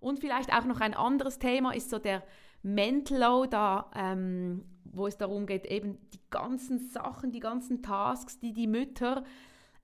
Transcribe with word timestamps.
Und 0.00 0.20
vielleicht 0.20 0.52
auch 0.52 0.64
noch 0.64 0.80
ein 0.80 0.94
anderes 0.94 1.38
Thema 1.38 1.72
ist 1.72 1.90
so 1.90 1.98
der 1.98 2.22
Mental 2.62 3.18
Load, 3.18 3.50
da, 3.50 3.90
ähm, 3.94 4.64
wo 4.84 5.06
es 5.06 5.16
darum 5.16 5.46
geht, 5.46 5.66
eben 5.66 5.98
die 6.12 6.20
ganzen 6.30 6.78
Sachen, 6.78 7.30
die 7.30 7.40
ganzen 7.40 7.82
Tasks, 7.82 8.38
die 8.38 8.52
die 8.52 8.66
Mütter 8.66 9.24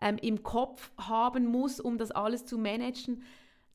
ähm, 0.00 0.16
im 0.18 0.42
Kopf 0.42 0.90
haben 0.98 1.46
muss, 1.46 1.80
um 1.80 1.98
das 1.98 2.10
alles 2.10 2.44
zu 2.46 2.58
managen, 2.58 3.22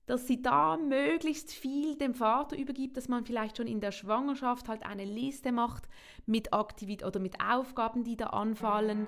dass 0.05 0.25
sie 0.25 0.41
da 0.41 0.75
möglichst 0.75 1.51
viel 1.51 1.95
dem 1.95 2.15
Vater 2.15 2.57
übergibt, 2.57 2.97
dass 2.97 3.07
man 3.07 3.25
vielleicht 3.25 3.57
schon 3.57 3.67
in 3.67 3.79
der 3.79 3.91
Schwangerschaft 3.91 4.67
halt 4.67 4.83
eine 4.83 5.05
Liste 5.05 5.51
macht 5.51 5.87
mit 6.25 6.51
Aktivität 6.51 7.05
oder 7.05 7.19
mit 7.19 7.39
Aufgaben, 7.39 8.03
die 8.03 8.17
da 8.17 8.27
anfallen. 8.27 9.07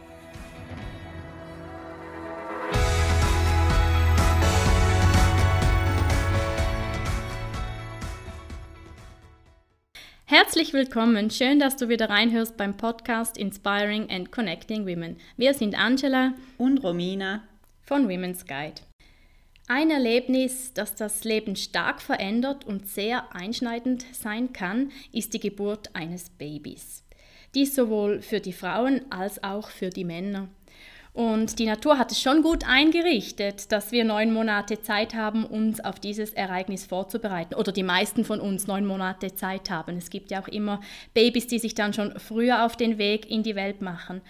Herzlich 10.51 10.73
willkommen, 10.73 11.31
schön, 11.31 11.59
dass 11.59 11.77
du 11.77 11.87
wieder 11.87 12.09
reinhörst 12.09 12.57
beim 12.57 12.75
Podcast 12.75 13.37
Inspiring 13.37 14.09
and 14.09 14.33
Connecting 14.33 14.85
Women. 14.85 15.15
Wir 15.37 15.53
sind 15.53 15.79
Angela 15.79 16.33
und 16.57 16.83
Romina 16.83 17.43
von 17.83 18.09
Women's 18.09 18.45
Guide. 18.45 18.81
Ein 19.69 19.91
Erlebnis, 19.91 20.73
das 20.73 20.95
das 20.95 21.23
Leben 21.23 21.55
stark 21.55 22.01
verändert 22.01 22.67
und 22.67 22.85
sehr 22.85 23.33
einschneidend 23.33 24.05
sein 24.11 24.51
kann, 24.51 24.91
ist 25.13 25.33
die 25.33 25.39
Geburt 25.39 25.95
eines 25.95 26.29
Babys. 26.31 27.05
Dies 27.55 27.73
sowohl 27.73 28.21
für 28.21 28.41
die 28.41 28.51
Frauen 28.51 29.09
als 29.09 29.41
auch 29.45 29.69
für 29.69 29.89
die 29.89 30.03
Männer. 30.03 30.49
Und 31.13 31.59
die 31.59 31.65
Natur 31.65 31.97
hat 31.97 32.11
es 32.11 32.21
schon 32.21 32.41
gut 32.41 32.65
eingerichtet, 32.65 33.71
dass 33.71 33.91
wir 33.91 34.05
neun 34.05 34.31
Monate 34.31 34.81
Zeit 34.81 35.13
haben, 35.13 35.45
uns 35.45 35.83
auf 35.83 35.99
dieses 35.99 36.31
Ereignis 36.31 36.85
vorzubereiten. 36.85 37.55
Oder 37.55 37.73
die 37.73 37.83
meisten 37.83 38.23
von 38.23 38.39
uns 38.39 38.65
neun 38.65 38.85
Monate 38.85 39.35
Zeit 39.35 39.69
haben. 39.69 39.97
Es 39.97 40.09
gibt 40.09 40.31
ja 40.31 40.41
auch 40.41 40.47
immer 40.47 40.79
Babys, 41.13 41.47
die 41.47 41.59
sich 41.59 41.75
dann 41.75 41.93
schon 41.93 42.17
früher 42.17 42.65
auf 42.65 42.77
den 42.77 42.97
Weg 42.97 43.29
in 43.29 43.43
die 43.43 43.55
Welt 43.55 43.81
machen. 43.81 44.21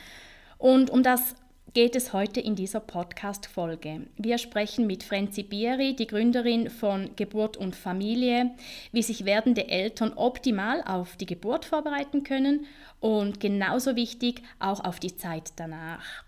Und 0.58 0.90
um 0.90 1.04
das 1.04 1.36
geht 1.74 1.96
es 1.96 2.14
heute 2.14 2.42
in 2.42 2.56
dieser 2.56 2.80
Podcast-Folge. 2.80 4.08
Wir 4.18 4.38
sprechen 4.40 4.88
mit 4.88 5.04
Frenzi 5.04 5.44
Bieri, 5.44 5.96
die 5.96 6.08
Gründerin 6.08 6.70
von 6.70 7.16
Geburt 7.16 7.58
und 7.58 7.76
Familie, 7.76 8.52
wie 8.92 9.04
sich 9.04 9.24
werdende 9.24 9.70
Eltern 9.70 10.14
optimal 10.14 10.84
auf 10.86 11.16
die 11.16 11.28
Geburt 11.28 11.64
vorbereiten 11.64 12.24
können 12.24 12.66
und 13.00 13.40
genauso 13.40 13.96
wichtig 13.96 14.42
auch 14.60 14.84
auf 14.84 15.00
die 15.00 15.16
Zeit 15.16 15.54
danach. 15.56 16.24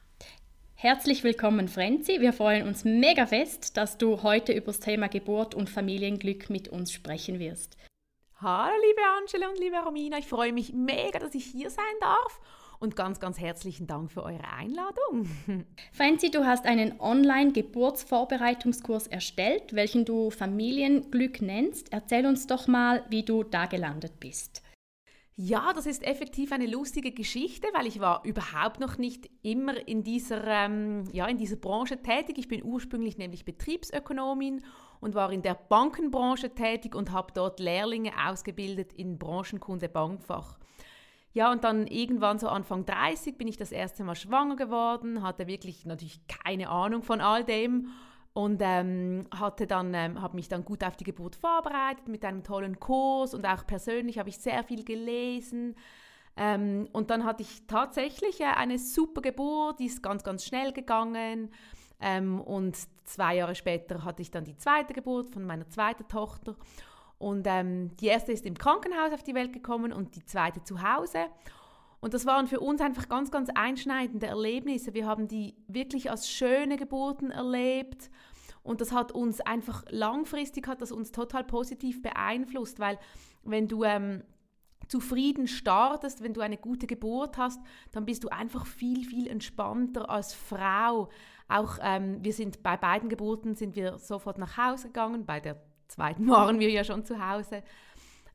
Herzlich 0.84 1.24
willkommen, 1.24 1.70
Frenzi. 1.70 2.20
Wir 2.20 2.34
freuen 2.34 2.68
uns 2.68 2.84
mega 2.84 3.26
fest, 3.26 3.78
dass 3.78 3.98
du 3.98 4.22
heute 4.22 4.52
über 4.52 4.66
das 4.66 4.82
Thema 4.82 5.08
Geburt 5.08 5.56
und 5.56 5.70
Familienglück 5.70 6.50
mit 6.50 6.68
uns 6.68 6.92
sprechen 6.92 7.40
wirst. 7.40 7.78
Hallo, 8.42 8.74
liebe 8.86 9.00
Angela 9.18 9.48
und 9.48 9.58
liebe 9.60 9.78
Romina. 9.78 10.18
Ich 10.18 10.28
freue 10.28 10.52
mich 10.52 10.74
mega, 10.74 11.20
dass 11.20 11.36
ich 11.36 11.46
hier 11.46 11.70
sein 11.70 11.86
darf. 12.02 12.42
Und 12.80 12.98
ganz, 12.98 13.22
ganz 13.22 13.40
herzlichen 13.40 13.88
Dank 13.88 14.12
für 14.12 14.24
eure 14.24 14.52
Einladung. 14.58 15.30
Frenzi, 15.94 16.32
du 16.32 16.44
hast 16.44 16.66
einen 16.66 17.00
Online-Geburtsvorbereitungskurs 17.00 19.08
erstellt, 19.08 19.72
welchen 19.72 20.04
du 20.04 20.32
Familienglück 20.32 21.42
nennst. 21.42 21.94
Erzähl 21.94 22.26
uns 22.26 22.46
doch 22.46 22.68
mal, 22.68 23.06
wie 23.08 23.24
du 23.24 23.44
da 23.44 23.68
gelandet 23.68 24.20
bist. 24.20 24.62
Ja, 25.36 25.74
das 25.74 25.88
ist 25.88 26.04
effektiv 26.04 26.52
eine 26.52 26.68
lustige 26.68 27.12
Geschichte, 27.12 27.68
weil 27.74 27.88
ich 27.88 28.00
war 28.00 28.24
überhaupt 28.24 28.80
noch 28.80 29.00
nicht 29.00 29.30
immer 29.42 29.88
in 29.88 30.04
dieser, 30.04 30.46
ähm, 30.46 31.06
ja, 31.12 31.26
in 31.26 31.38
dieser 31.38 31.56
Branche 31.56 32.04
tätig. 32.04 32.38
Ich 32.38 32.48
bin 32.48 32.64
ursprünglich 32.64 33.18
nämlich 33.18 33.44
Betriebsökonomin 33.44 34.64
und 35.02 35.16
war 35.16 35.32
in 35.32 35.42
der 35.42 35.56
Bankenbranche 35.56 36.54
tätig 36.54 36.94
und 36.94 37.12
habe 37.12 37.34
dort 37.34 37.60
Lehrlinge 37.60 38.12
ausgebildet 38.28 38.94
in 38.94 39.18
Branchenkunde 39.18 39.90
Bankfach. 39.90 40.60
Ja, 41.34 41.52
und 41.52 41.64
dann 41.64 41.88
irgendwann 41.88 42.38
so 42.38 42.48
Anfang 42.48 42.86
30 42.86 43.36
bin 43.36 43.48
ich 43.48 43.58
das 43.58 43.72
erste 43.72 44.04
Mal 44.04 44.16
schwanger 44.16 44.56
geworden, 44.56 45.24
hatte 45.24 45.48
wirklich 45.48 45.84
natürlich 45.84 46.20
keine 46.28 46.70
Ahnung 46.70 47.02
von 47.02 47.22
all 47.22 47.44
dem 47.44 47.88
und 48.34 48.62
ähm, 48.64 49.28
hatte 49.32 49.68
dann 49.68 49.94
ähm, 49.94 50.22
habe 50.22 50.36
mich 50.36 50.50
dann 50.50 50.66
gut 50.66 50.84
auf 50.84 50.98
die 50.98 51.04
Geburt 51.04 51.36
vorbereitet 51.36 52.08
mit 52.08 52.26
einem 52.26 52.44
tollen 52.44 52.80
Kurs 52.80 53.34
und 53.34 53.46
auch 53.46 53.66
persönlich 53.68 54.18
habe 54.18 54.30
ich 54.30 54.40
sehr 54.40 54.64
viel 54.64 54.84
gelesen. 54.84 55.76
Ähm, 56.36 56.90
und 56.94 57.12
dann 57.12 57.26
hatte 57.26 57.44
ich 57.44 57.68
tatsächlich 57.68 58.42
äh, 58.42 58.46
eine 58.46 58.80
super 58.80 59.22
Geburt, 59.22 59.80
die 59.80 59.86
ist 59.86 60.02
ganz 60.02 60.24
ganz 60.24 60.46
schnell 60.46 60.74
gegangen. 60.74 61.52
Ähm, 62.02 62.42
und 62.42 62.76
zwei 63.06 63.36
Jahre 63.36 63.54
später 63.54 64.04
hatte 64.04 64.24
ich 64.24 64.32
dann 64.32 64.44
die 64.44 64.58
zweite 64.58 64.94
Geburt 64.94 65.30
von 65.30 65.46
meiner 65.46 65.70
zweiten 65.70 66.08
Tochter. 66.08 66.56
Und 67.20 67.46
ähm, 67.48 67.96
die 67.98 68.08
erste 68.08 68.32
ist 68.32 68.46
im 68.48 68.58
Krankenhaus 68.58 69.14
auf 69.14 69.24
die 69.24 69.36
Welt 69.36 69.54
gekommen 69.54 69.94
und 69.94 70.16
die 70.16 70.26
zweite 70.26 70.64
zu 70.64 70.82
Hause 70.82 71.28
und 72.04 72.14
das 72.14 72.26
waren 72.26 72.48
für 72.48 72.60
uns 72.60 72.82
einfach 72.82 73.08
ganz, 73.08 73.32
ganz 73.32 73.50
einschneidende 73.56 74.28
Erlebnisse. 74.28 74.94
Wir 74.94 75.08
haben 75.08 75.30
die 75.30 75.56
wirklich 75.70 76.12
als 76.12 76.30
schöne 76.30 76.76
Geburten 76.76 77.32
erlebt. 77.32 78.12
Und 78.62 78.82
das 78.82 78.92
hat 78.92 79.14
uns 79.14 79.40
einfach 79.40 79.86
langfristig, 79.90 80.68
hat 80.68 80.82
das 80.82 80.92
uns 80.92 81.14
total 81.14 81.46
positiv 81.46 82.02
beeinflusst, 82.02 82.82
weil 82.82 83.00
wenn 83.44 83.70
du 83.70 83.86
ähm, 83.86 84.22
zufrieden 84.90 85.48
startest, 85.48 86.22
wenn 86.22 86.34
du 86.34 86.42
eine 86.42 86.58
gute 86.58 86.88
Geburt 86.88 87.38
hast, 87.38 87.62
dann 87.94 88.04
bist 88.04 88.26
du 88.26 88.28
einfach 88.28 88.66
viel, 88.66 89.06
viel 89.06 89.28
entspannter 89.28 90.10
als 90.10 90.34
Frau. 90.34 91.08
Auch 91.48 91.78
ähm, 91.82 92.22
wir 92.22 92.34
sind 92.34 92.64
bei 92.64 92.76
beiden 92.76 93.08
Geburten 93.08 93.56
sind 93.56 93.78
wir 93.78 93.98
sofort 93.98 94.38
nach 94.38 94.58
Hause 94.58 94.88
gegangen, 94.88 95.26
bei 95.26 95.40
der 95.40 95.56
zweiten 95.88 96.28
waren 96.30 96.60
wir 96.60 96.70
ja 96.70 96.84
schon 96.84 97.06
zu 97.06 97.26
Hause. 97.26 97.64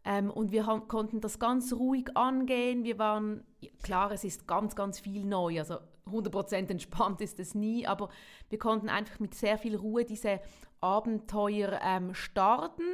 Ähm, 0.09 0.31
und 0.31 0.53
wir 0.53 0.65
konnten 0.89 1.21
das 1.21 1.39
ganz 1.39 1.75
ruhig 1.75 2.17
angehen. 2.17 2.83
Wir 2.83 2.99
waren, 2.99 3.45
klar, 3.83 4.11
es 4.11 4.25
ist 4.25 4.49
ganz, 4.49 4.75
ganz 4.75 4.99
viel 4.99 5.27
neu, 5.27 5.59
also 5.59 5.77
100% 6.07 6.71
entspannt 6.71 7.21
ist 7.21 7.39
es 7.39 7.55
nie, 7.55 7.87
aber 7.87 8.09
wir 8.49 8.59
konnten 8.59 8.89
einfach 8.89 9.21
mit 9.21 9.35
sehr 9.35 9.59
viel 9.59 9.77
Ruhe 9.77 10.07
diese 10.07 10.41
Abenteuer 10.81 11.79
ähm, 11.83 12.15
starten 12.15 12.85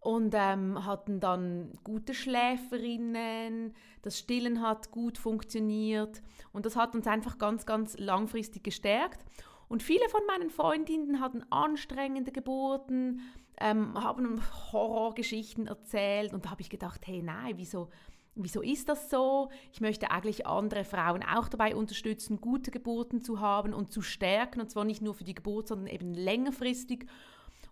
und 0.00 0.34
ähm, 0.34 0.86
hatten 0.86 1.20
dann 1.20 1.72
gute 1.84 2.14
Schläferinnen, 2.14 3.74
das 4.00 4.18
Stillen 4.18 4.62
hat 4.62 4.90
gut 4.90 5.18
funktioniert 5.18 6.22
und 6.54 6.64
das 6.64 6.74
hat 6.74 6.94
uns 6.94 7.06
einfach 7.06 7.36
ganz, 7.36 7.66
ganz 7.66 7.98
langfristig 7.98 8.64
gestärkt. 8.64 9.26
Und 9.68 9.82
viele 9.82 10.08
von 10.08 10.22
meinen 10.26 10.48
Freundinnen 10.48 11.20
hatten 11.20 11.44
anstrengende 11.50 12.32
Geburten, 12.32 13.20
ähm, 13.60 13.94
haben 14.02 14.40
Horrorgeschichten 14.72 15.66
erzählt 15.66 16.32
und 16.32 16.44
da 16.44 16.50
habe 16.50 16.62
ich 16.62 16.70
gedacht, 16.70 17.06
hey 17.06 17.22
nein, 17.22 17.54
wieso, 17.56 17.90
wieso 18.34 18.62
ist 18.62 18.88
das 18.88 19.10
so? 19.10 19.50
Ich 19.72 19.80
möchte 19.80 20.10
eigentlich 20.10 20.46
andere 20.46 20.84
Frauen 20.84 21.22
auch 21.22 21.48
dabei 21.48 21.76
unterstützen, 21.76 22.40
gute 22.40 22.70
Geburten 22.70 23.22
zu 23.22 23.40
haben 23.40 23.74
und 23.74 23.92
zu 23.92 24.02
stärken 24.02 24.60
und 24.60 24.70
zwar 24.70 24.84
nicht 24.84 25.02
nur 25.02 25.14
für 25.14 25.24
die 25.24 25.34
Geburt, 25.34 25.68
sondern 25.68 25.88
eben 25.88 26.14
längerfristig 26.14 27.06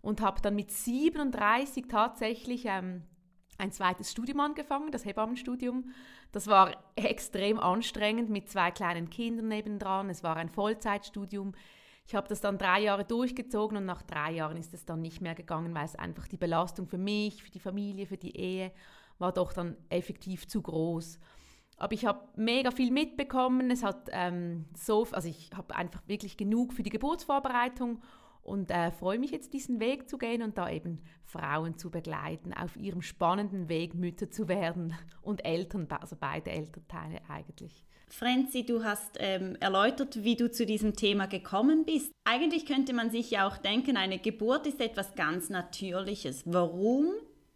und 0.03 0.21
habe 0.21 0.41
dann 0.43 0.55
mit 0.55 0.71
37 0.71 1.87
tatsächlich 1.89 2.67
ähm, 2.67 3.03
ein 3.59 3.73
zweites 3.73 4.11
Studium 4.13 4.41
angefangen, 4.41 4.93
das 4.93 5.05
Hebammenstudium. 5.05 5.93
Das 6.33 6.47
war 6.47 6.73
extrem 6.95 7.59
anstrengend 7.59 8.31
mit 8.31 8.49
zwei 8.49 8.71
kleinen 8.71 9.11
Kindern 9.11 9.49
nebendran. 9.49 10.11
Es 10.11 10.23
war 10.23 10.37
ein 10.37 10.49
Vollzeitstudium. 10.49 11.55
Ich 12.09 12.15
habe 12.15 12.27
das 12.27 12.41
dann 12.41 12.57
drei 12.57 12.81
Jahre 12.81 13.05
durchgezogen 13.05 13.77
und 13.77 13.85
nach 13.85 14.01
drei 14.01 14.33
Jahren 14.33 14.57
ist 14.57 14.73
es 14.73 14.87
dann 14.87 15.03
nicht 15.03 15.21
mehr 15.21 15.35
gegangen, 15.35 15.75
weil 15.75 15.85
es 15.85 15.95
einfach 15.95 16.27
die 16.27 16.39
Belastung 16.39 16.87
für 16.87 16.97
mich, 16.97 17.43
für 17.43 17.51
die 17.51 17.61
Familie, 17.61 18.07
für 18.07 18.17
die 18.17 18.35
Ehe 18.35 18.73
war 19.19 19.31
doch 19.31 19.53
dann 19.53 19.77
effektiv 19.91 20.49
zu 20.49 20.63
groß. 20.63 21.19
Aber 21.77 21.93
ich 21.93 22.07
habe 22.07 22.27
mega 22.35 22.71
viel 22.71 22.91
mitbekommen. 22.93 23.71
Es 23.71 23.83
hat 23.83 24.09
ähm, 24.11 24.65
so, 24.75 25.07
also 25.13 25.29
ich 25.29 25.51
habe 25.55 25.77
einfach 25.77 26.01
wirklich 26.07 26.39
genug 26.39 26.73
für 26.73 26.83
die 26.83 26.89
Geburtsvorbereitung 26.89 28.01
und 28.43 28.71
äh, 28.71 28.91
freue 28.91 29.19
mich 29.19 29.31
jetzt 29.31 29.53
diesen 29.53 29.79
Weg 29.79 30.09
zu 30.09 30.17
gehen 30.17 30.41
und 30.41 30.57
da 30.57 30.71
eben 30.71 31.03
Frauen 31.25 31.77
zu 31.77 31.91
begleiten, 31.91 32.55
auf 32.55 32.75
ihrem 32.79 33.03
spannenden 33.03 33.69
Weg 33.69 33.93
Mütter 33.95 34.31
zu 34.31 34.49
werden 34.49 34.95
und 35.21 35.45
Eltern, 35.45 35.87
also 35.91 36.17
beide 36.19 36.53
Elternteile 36.53 37.21
eigentlich. 37.29 37.85
Franzi, 38.11 38.65
du 38.65 38.85
hast 38.85 39.17
ähm, 39.19 39.57
erläutert, 39.61 40.25
wie 40.25 40.37
du 40.37 40.51
zu 40.51 40.65
diesem 40.65 40.97
Thema 40.97 41.27
gekommen 41.27 41.85
bist. 41.85 42.11
Eigentlich 42.25 42.67
könnte 42.67 42.93
man 42.93 43.11
sich 43.11 43.31
ja 43.31 43.47
auch 43.47 43.59
denken, 43.59 43.97
eine 43.97 44.19
Geburt 44.19 44.67
ist 44.67 44.81
etwas 44.81 45.15
ganz 45.15 45.51
Natürliches. 45.51 46.43
Warum 46.47 47.13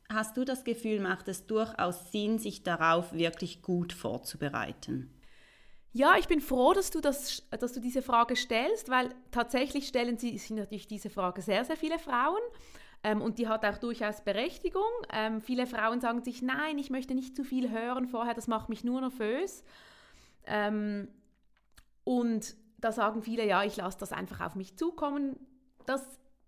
hast 0.08 0.36
du 0.36 0.44
das 0.44 0.64
Gefühl, 0.64 1.00
macht 1.00 1.28
es 1.28 1.46
durchaus 1.46 2.12
Sinn, 2.12 2.38
sich 2.38 2.62
darauf 2.62 3.12
wirklich 3.12 3.62
gut 3.62 3.92
vorzubereiten? 3.92 5.10
Ja, 5.94 6.16
ich 6.18 6.26
bin 6.26 6.40
froh, 6.40 6.72
dass 6.72 6.90
du, 6.90 7.00
das, 7.00 7.42
dass 7.50 7.72
du 7.72 7.80
diese 7.80 8.00
Frage 8.00 8.34
stellst, 8.36 8.88
weil 8.88 9.14
tatsächlich 9.30 9.88
stellen 9.88 10.16
sie, 10.16 10.38
sich 10.38 10.50
natürlich 10.50 10.88
diese 10.88 11.10
Frage 11.10 11.42
sehr, 11.42 11.64
sehr 11.64 11.76
viele 11.76 11.98
Frauen. 11.98 12.40
Ähm, 13.04 13.20
und 13.20 13.38
die 13.38 13.48
hat 13.48 13.64
auch 13.64 13.78
durchaus 13.78 14.22
Berechtigung. 14.22 14.82
Ähm, 15.12 15.40
viele 15.40 15.66
Frauen 15.66 16.00
sagen 16.00 16.22
sich, 16.22 16.40
nein, 16.40 16.78
ich 16.78 16.90
möchte 16.90 17.14
nicht 17.14 17.36
zu 17.36 17.44
viel 17.44 17.70
hören 17.70 18.06
vorher, 18.06 18.34
das 18.34 18.48
macht 18.48 18.68
mich 18.68 18.84
nur 18.84 19.00
nervös. 19.00 19.64
Ähm, 20.46 21.08
und 22.04 22.56
da 22.78 22.92
sagen 22.92 23.22
viele, 23.22 23.46
ja, 23.46 23.64
ich 23.64 23.76
lasse 23.76 23.98
das 23.98 24.12
einfach 24.12 24.40
auf 24.40 24.54
mich 24.54 24.76
zukommen. 24.76 25.36
Das 25.86 26.02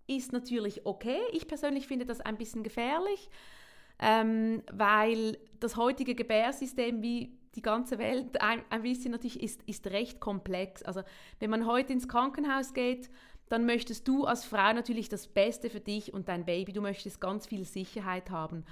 ist 0.06 0.32
natürlich 0.32 0.85
okay. 0.85 1.19
Ich 1.32 1.49
persönlich 1.49 1.87
finde 1.87 2.06
das 2.06 2.20
ein 2.20 2.37
bisschen 2.37 2.62
gefährlich, 2.62 3.31
ähm, 3.99 4.62
weil 4.73 5.38
das 5.61 5.76
heutige 5.76 6.14
Gebärsystem, 6.14 7.02
wie 7.02 7.38
die 7.55 7.62
ganze 7.62 7.99
Welt 7.99 8.41
ein, 8.41 8.62
ein 8.70 8.82
bisschen 8.82 9.12
natürlich 9.12 9.41
ist, 9.43 9.62
ist 9.62 9.87
recht 9.87 10.20
komplex. 10.20 10.82
Also 10.82 11.02
wenn 11.38 11.50
man 11.50 11.67
heute 11.67 11.93
ins 11.93 12.08
Krankenhaus 12.08 12.75
geht, 12.75 13.11
dann 13.49 13.67
möchtest 13.67 14.08
du 14.08 14.25
als 14.25 14.44
Frau 14.44 14.73
natürlich 14.73 15.08
das 15.08 15.29
Beste 15.29 15.70
für 15.70 15.81
dich 15.81 16.12
und 16.12 16.29
dein 16.29 16.44
Baby. 16.44 16.73
Du 16.73 16.81
möchtest 16.81 17.20
ganz 17.20 17.47
viel 17.47 17.64
Sicherheit 17.64 18.31
haben. 18.31 18.64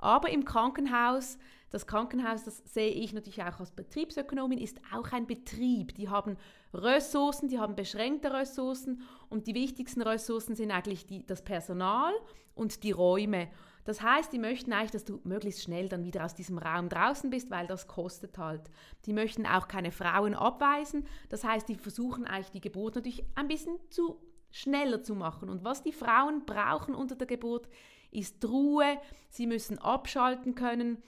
Aber 0.00 0.30
im 0.30 0.44
Krankenhaus, 0.44 1.38
das 1.70 1.86
Krankenhaus, 1.86 2.44
das 2.44 2.58
sehe 2.64 2.90
ich 2.90 3.12
natürlich 3.12 3.42
auch 3.42 3.60
als 3.60 3.70
Betriebsökonomin, 3.70 4.58
ist 4.58 4.80
auch 4.92 5.12
ein 5.12 5.26
Betrieb. 5.26 5.94
Die 5.94 6.08
haben 6.08 6.36
Ressourcen, 6.74 7.48
die 7.48 7.58
haben 7.58 7.76
beschränkte 7.76 8.32
Ressourcen 8.32 9.02
und 9.28 9.46
die 9.46 9.54
wichtigsten 9.54 10.02
Ressourcen 10.02 10.56
sind 10.56 10.70
eigentlich 10.70 11.06
die, 11.06 11.24
das 11.26 11.42
Personal 11.42 12.12
und 12.54 12.82
die 12.82 12.92
Räume. 12.92 13.48
Das 13.84 14.02
heißt, 14.02 14.32
die 14.32 14.38
möchten 14.38 14.72
eigentlich, 14.72 14.90
dass 14.90 15.04
du 15.04 15.20
möglichst 15.24 15.62
schnell 15.62 15.88
dann 15.88 16.04
wieder 16.04 16.24
aus 16.24 16.34
diesem 16.34 16.58
Raum 16.58 16.88
draußen 16.88 17.30
bist, 17.30 17.50
weil 17.50 17.66
das 17.66 17.86
kostet 17.86 18.36
halt. 18.36 18.70
Die 19.06 19.12
möchten 19.12 19.46
auch 19.46 19.68
keine 19.68 19.90
Frauen 19.90 20.34
abweisen. 20.34 21.06
Das 21.28 21.44
heißt, 21.44 21.68
die 21.68 21.76
versuchen 21.76 22.26
eigentlich 22.26 22.50
die 22.50 22.60
Geburt 22.60 22.96
natürlich 22.96 23.24
ein 23.36 23.48
bisschen 23.48 23.78
zu 23.88 24.20
schneller 24.50 25.02
zu 25.02 25.14
machen. 25.14 25.48
Und 25.48 25.64
was 25.64 25.82
die 25.82 25.92
Frauen 25.92 26.44
brauchen 26.44 26.94
unter 26.94 27.16
der 27.16 27.26
Geburt, 27.26 27.68
ist 28.10 28.44
Ruhe. 28.44 28.98
Sie 29.28 29.46
müssen 29.46 29.78
abschalten 29.78 30.54
können. 30.54 31.02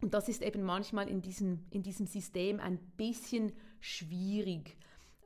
Und 0.00 0.14
das 0.14 0.28
ist 0.28 0.42
eben 0.42 0.62
manchmal 0.62 1.08
in 1.08 1.22
diesem, 1.22 1.64
in 1.70 1.82
diesem 1.82 2.06
System 2.06 2.58
ein 2.58 2.78
bisschen 2.96 3.52
schwierig. 3.80 4.76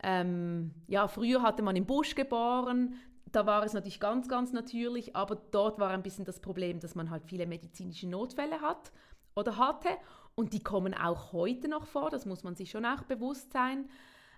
Ähm, 0.02 0.72
ja, 0.86 1.08
früher 1.08 1.42
hatte 1.42 1.62
man 1.62 1.76
im 1.76 1.86
Busch 1.86 2.14
geboren, 2.14 2.96
da 3.32 3.44
war 3.44 3.64
es 3.64 3.72
natürlich 3.72 4.00
ganz, 4.00 4.28
ganz 4.28 4.52
natürlich, 4.52 5.16
aber 5.16 5.36
dort 5.36 5.78
war 5.78 5.90
ein 5.90 6.02
bisschen 6.02 6.24
das 6.24 6.40
Problem, 6.40 6.80
dass 6.80 6.94
man 6.94 7.10
halt 7.10 7.24
viele 7.24 7.46
medizinische 7.46 8.08
Notfälle 8.08 8.60
hat 8.60 8.92
oder 9.34 9.56
hatte 9.56 9.88
und 10.34 10.52
die 10.52 10.62
kommen 10.62 10.94
auch 10.94 11.32
heute 11.32 11.68
noch 11.68 11.86
vor, 11.86 12.10
das 12.10 12.24
muss 12.24 12.44
man 12.44 12.54
sich 12.54 12.70
schon 12.70 12.86
auch 12.86 13.02
bewusst 13.02 13.52
sein. 13.52 13.88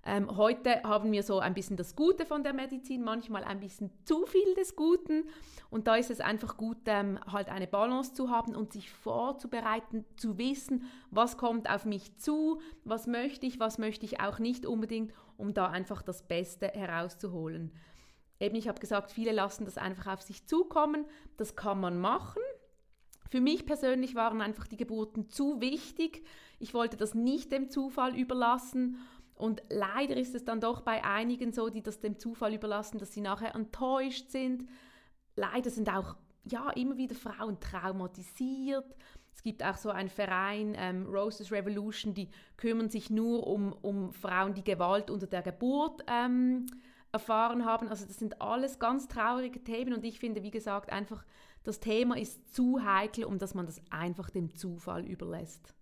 Ähm, 0.04 0.36
heute 0.36 0.82
haben 0.84 1.12
wir 1.12 1.22
so 1.22 1.38
ein 1.38 1.54
bisschen 1.54 1.76
das 1.76 1.96
Gute 1.96 2.24
von 2.24 2.42
der 2.42 2.52
Medizin, 2.52 3.02
manchmal 3.02 3.44
ein 3.44 3.60
bisschen 3.60 3.90
zu 4.04 4.26
viel 4.26 4.54
des 4.54 4.76
Guten. 4.76 5.24
Und 5.70 5.86
da 5.86 5.96
ist 5.96 6.10
es 6.10 6.20
einfach 6.20 6.56
gut, 6.56 6.78
ähm, 6.86 7.18
halt 7.30 7.48
eine 7.48 7.66
Balance 7.66 8.14
zu 8.14 8.30
haben 8.30 8.54
und 8.54 8.72
sich 8.72 8.90
vorzubereiten, 8.90 10.04
zu 10.16 10.38
wissen, 10.38 10.84
was 11.10 11.36
kommt 11.36 11.68
auf 11.68 11.84
mich 11.84 12.16
zu, 12.16 12.60
was 12.84 13.06
möchte 13.06 13.46
ich, 13.46 13.60
was 13.60 13.78
möchte 13.78 14.06
ich 14.06 14.20
auch 14.20 14.38
nicht 14.38 14.66
unbedingt, 14.66 15.12
um 15.36 15.54
da 15.54 15.66
einfach 15.66 16.02
das 16.02 16.26
Beste 16.26 16.68
herauszuholen. 16.68 17.72
Eben, 18.40 18.54
ich 18.54 18.68
habe 18.68 18.80
gesagt, 18.80 19.10
viele 19.10 19.32
lassen 19.32 19.64
das 19.64 19.78
einfach 19.78 20.12
auf 20.12 20.22
sich 20.22 20.46
zukommen. 20.46 21.06
Das 21.36 21.56
kann 21.56 21.80
man 21.80 21.98
machen. 21.98 22.42
Für 23.30 23.40
mich 23.40 23.66
persönlich 23.66 24.14
waren 24.14 24.40
einfach 24.40 24.66
die 24.66 24.76
Geburten 24.76 25.28
zu 25.28 25.60
wichtig. 25.60 26.24
Ich 26.58 26.72
wollte 26.72 26.96
das 26.96 27.14
nicht 27.14 27.52
dem 27.52 27.68
Zufall 27.68 28.16
überlassen. 28.16 28.98
Und 29.38 29.62
leider 29.68 30.16
ist 30.16 30.34
es 30.34 30.44
dann 30.44 30.60
doch 30.60 30.80
bei 30.80 31.04
einigen 31.04 31.52
so, 31.52 31.68
die 31.70 31.82
das 31.82 32.00
dem 32.00 32.18
Zufall 32.18 32.54
überlassen, 32.54 32.98
dass 32.98 33.12
sie 33.12 33.20
nachher 33.20 33.54
enttäuscht 33.54 34.30
sind. 34.30 34.68
Leider 35.36 35.70
sind 35.70 35.88
auch 35.88 36.16
ja, 36.44 36.70
immer 36.70 36.96
wieder 36.96 37.14
Frauen 37.14 37.60
traumatisiert. 37.60 38.96
Es 39.32 39.42
gibt 39.42 39.62
auch 39.62 39.76
so 39.76 39.90
einen 39.90 40.08
Verein, 40.08 40.74
ähm, 40.76 41.06
Roses 41.06 41.52
Revolution, 41.52 42.14
die 42.14 42.28
kümmern 42.56 42.88
sich 42.88 43.10
nur 43.10 43.46
um, 43.46 43.72
um 43.72 44.12
Frauen, 44.12 44.54
die 44.54 44.64
Gewalt 44.64 45.10
unter 45.10 45.28
der 45.28 45.42
Geburt 45.42 46.02
ähm, 46.08 46.66
erfahren 47.12 47.64
haben. 47.64 47.88
Also 47.88 48.04
das 48.04 48.18
sind 48.18 48.42
alles 48.42 48.80
ganz 48.80 49.06
traurige 49.06 49.62
Themen 49.62 49.94
und 49.94 50.04
ich 50.04 50.18
finde, 50.18 50.42
wie 50.42 50.50
gesagt, 50.50 50.90
einfach 50.90 51.24
das 51.62 51.80
Thema 51.80 52.16
ist 52.18 52.52
zu 52.52 52.84
heikel, 52.84 53.24
um 53.24 53.38
dass 53.38 53.54
man 53.54 53.66
das 53.66 53.80
einfach 53.90 54.30
dem 54.30 54.54
Zufall 54.54 55.06
überlässt. 55.06 55.74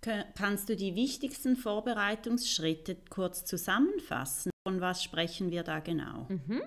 Kannst 0.00 0.68
du 0.68 0.76
die 0.76 0.94
wichtigsten 0.94 1.56
Vorbereitungsschritte 1.56 2.96
kurz 3.10 3.44
zusammenfassen? 3.44 4.50
Von 4.66 4.80
was 4.80 5.02
sprechen 5.02 5.50
wir 5.50 5.62
da 5.62 5.80
genau? 5.80 6.26
Mhm. 6.28 6.62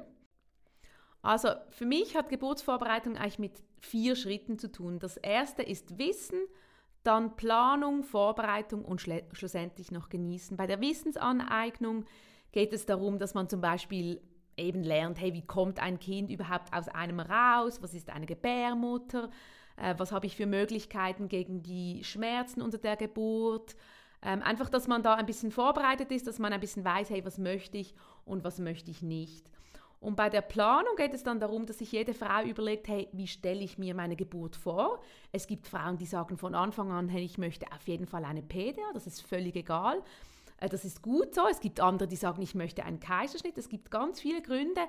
Also 1.22 1.50
für 1.70 1.86
mich 1.86 2.16
hat 2.16 2.30
Geburtsvorbereitung 2.30 3.16
eigentlich 3.16 3.40
mit 3.40 3.64
vier 3.80 4.16
Schritten 4.16 4.60
zu 4.60 4.72
tun. 4.72 5.00
Das 5.00 5.18
erste 5.18 5.62
ist 5.62 5.98
Wissen, 5.98 6.40
dann 7.04 7.36
Planung, 7.36 8.04
Vorbereitung 8.04 8.84
und 8.86 9.02
schlussendlich 9.02 9.92
noch 9.92 10.10
Genießen. 10.10 10.58
Bei 10.58 10.68
der 10.68 10.82
Wissensaneignung 10.82 12.06
geht 12.52 12.74
es 12.74 12.86
darum, 12.86 13.18
dass 13.18 13.34
man 13.34 13.50
zum 13.50 13.62
Beispiel 13.62 14.22
eben 14.58 14.84
lernt, 14.84 15.20
hey, 15.20 15.34
wie 15.34 15.46
kommt 15.46 15.80
ein 15.80 16.00
Kind 16.00 16.30
überhaupt 16.30 16.74
aus 16.74 16.88
einem 16.88 17.20
raus? 17.20 17.82
Was 17.82 17.94
ist 17.94 18.10
eine 18.10 18.26
Gebärmutter? 18.26 19.30
Äh, 19.82 19.96
was 19.98 20.12
habe 20.12 20.26
ich 20.26 20.36
für 20.36 20.46
Möglichkeiten 20.46 21.28
gegen 21.28 21.64
die 21.64 22.04
Schmerzen 22.04 22.62
unter 22.62 22.78
der 22.78 22.96
Geburt? 22.96 23.76
Ähm, 24.22 24.44
einfach, 24.44 24.70
dass 24.70 24.88
man 24.88 25.02
da 25.02 25.16
ein 25.16 25.26
bisschen 25.26 25.52
vorbereitet 25.52 26.12
ist, 26.12 26.28
dass 26.28 26.38
man 26.38 26.54
ein 26.54 26.60
bisschen 26.60 26.86
weiß, 26.86 27.10
hey, 27.10 27.26
was 27.26 27.40
möchte 27.40 27.78
ich 27.78 27.96
und 28.24 28.44
was 28.44 28.60
möchte 28.60 28.92
ich 28.92 29.02
nicht. 29.02 29.50
Und 30.00 30.16
bei 30.16 30.30
der 30.30 30.42
Planung 30.42 30.96
geht 30.96 31.14
es 31.14 31.24
dann 31.24 31.40
darum, 31.40 31.66
dass 31.66 31.80
sich 31.80 31.92
jede 31.92 32.14
Frau 32.14 32.44
überlegt, 32.44 32.88
hey, 32.88 33.08
wie 33.12 33.28
stelle 33.28 33.62
ich 33.62 33.78
mir 33.78 33.94
meine 33.94 34.16
Geburt 34.16 34.56
vor? 34.56 35.00
Es 35.32 35.48
gibt 35.48 35.68
Frauen, 35.68 35.98
die 35.98 36.06
sagen 36.06 36.38
von 36.38 36.56
Anfang 36.56 36.92
an, 36.92 37.10
hey, 37.10 37.24
ich 37.24 37.38
möchte 37.38 37.68
auf 37.72 37.88
jeden 37.88 38.08
Fall 38.08 38.26
eine 38.26 38.42
PDA, 38.42 38.94
das 38.94 39.06
ist 39.08 39.22
völlig 39.22 39.56
egal. 39.56 40.02
Äh, 40.58 40.70
das 40.70 40.86
ist 40.86 41.02
gut 41.02 41.36
so. 41.36 41.48
Es 41.50 41.60
gibt 41.60 41.80
andere, 41.80 42.08
die 42.08 42.16
sagen, 42.16 42.42
ich 42.42 42.56
möchte 42.56 42.86
einen 42.86 43.00
Kaiserschnitt. 43.00 43.58
Es 43.58 43.70
gibt 43.70 43.92
ganz 43.92 44.22
viele 44.22 44.42
Gründe. 44.42 44.82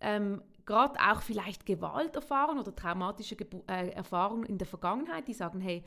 Ähm, 0.00 0.42
Gerade 0.66 1.00
auch 1.00 1.22
vielleicht 1.22 1.66
Gewalterfahrungen 1.66 2.60
oder 2.60 2.76
traumatische 2.76 3.34
Gebu 3.34 3.62
äh, 3.66 3.90
Erfahrungen 3.90 4.44
in 4.44 4.56
der 4.56 4.68
Vergangenheit, 4.68 5.26
die 5.26 5.32
sagen, 5.32 5.60
hey, 5.60 5.82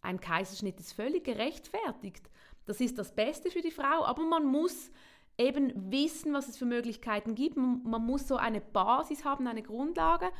ein 0.00 0.20
Kaiserschnitt 0.20 0.80
ist 0.80 0.94
völlig 0.94 1.24
gerechtfertigt. 1.24 2.30
Das 2.64 2.80
ist 2.80 2.98
das 2.98 3.14
Beste 3.14 3.50
für 3.50 3.60
die 3.60 3.70
Frau, 3.70 4.04
aber 4.04 4.22
man 4.22 4.46
muss 4.46 4.90
eben 5.36 5.92
wissen, 5.92 6.32
was 6.32 6.48
es 6.48 6.56
für 6.56 6.64
Möglichkeiten 6.64 7.34
gibt. 7.34 7.56
Man, 7.56 7.82
man 7.84 8.04
muss 8.04 8.26
so 8.28 8.36
eine 8.36 8.60
Basis 8.60 9.24
haben, 9.24 9.46
eine 9.46 9.62
Grundlage. 9.62 10.30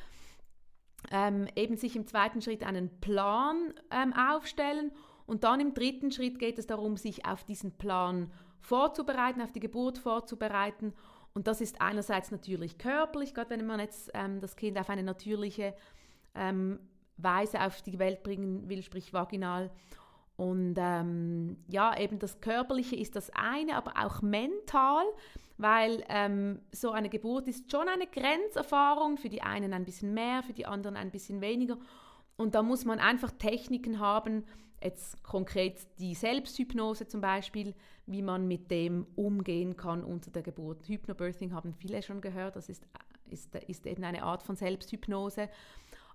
Ähm, 1.11 1.49
eben 1.57 1.77
sich 1.77 1.97
im 1.97 2.07
zweiten 2.07 2.41
Schritt 2.41 2.65
einen 2.65 3.01
Plan 3.01 3.75
ähm, 3.91 4.15
aufstellen 4.15 4.93
und 5.27 5.45
dann 5.45 5.61
im 5.61 5.75
dritten 5.75 6.13
Schritt 6.13 6.39
geht 6.39 6.59
es 6.59 6.67
darum, 6.67 6.97
sich 6.97 7.27
auf 7.27 7.45
diesen 7.45 7.77
Plan 7.77 8.31
vorzubereiten, 8.61 9.43
auf 9.43 9.53
die 9.53 9.61
Geburt 9.61 9.99
vorzubereiten. 9.99 10.95
Und 11.35 11.47
das 11.47 11.61
ist 11.61 11.81
einerseits 11.81 12.31
natürlich 12.31 12.79
körperlich, 12.79 13.35
gerade 13.35 13.51
wenn 13.51 13.67
man 13.67 13.81
jetzt 13.81 14.11
ähm, 14.15 14.41
das 14.41 14.57
Kind 14.57 14.79
auf 14.79 14.91
eine 14.91 15.03
natürliche 15.03 15.75
ähm, 16.35 16.79
Weise 17.17 17.61
auf 17.61 17.83
die 17.83 17.99
Welt 17.99 18.23
bringen 18.23 18.69
will, 18.69 18.83
sprich 18.83 19.13
vaginal. 19.13 19.71
Und 20.37 20.75
ähm, 20.79 21.57
ja, 21.69 21.97
eben 21.99 22.19
das 22.19 22.41
Körperliche 22.41 22.97
ist 22.97 23.17
das 23.17 23.31
eine, 23.31 23.77
aber 23.77 23.95
auch 23.97 24.23
mental, 24.23 25.05
weil 25.57 26.05
ähm, 26.09 26.61
so 26.73 26.91
eine 26.91 27.09
Geburt 27.09 27.49
ist 27.49 27.71
schon 27.71 27.89
eine 27.89 28.07
Grenzerfahrung, 28.07 29.19
für 29.19 29.29
die 29.29 29.43
einen 29.43 29.73
ein 29.73 29.85
bisschen 29.85 30.15
mehr, 30.15 30.43
für 30.43 30.53
die 30.53 30.67
anderen 30.67 30.97
ein 30.97 31.11
bisschen 31.11 31.41
weniger. 31.41 31.79
Und 32.37 32.55
da 32.55 32.63
muss 32.63 32.85
man 32.85 32.99
einfach 32.99 33.31
Techniken 33.31 34.01
haben, 34.01 34.45
jetzt 34.83 35.23
konkret 35.23 35.87
die 35.99 36.15
Selbsthypnose 36.15 37.07
zum 37.07 37.21
Beispiel, 37.21 37.75
wie 38.07 38.23
man 38.23 38.49
mit 38.49 38.71
dem 38.71 39.07
umgehen 39.17 39.77
kann 39.77 40.05
unter 40.05 40.31
der 40.31 40.43
Geburt. 40.43 40.89
Hypnobirthing 40.89 41.53
haben 41.53 41.75
viele 41.75 42.03
schon 42.03 42.21
gehört, 42.21 42.57
das 42.57 42.69
ist, 42.69 42.87
ist, 43.31 43.55
ist 43.55 43.87
eben 43.87 44.05
eine 44.05 44.23
Art 44.23 44.43
von 44.43 44.57
Selbsthypnose. 44.57 45.49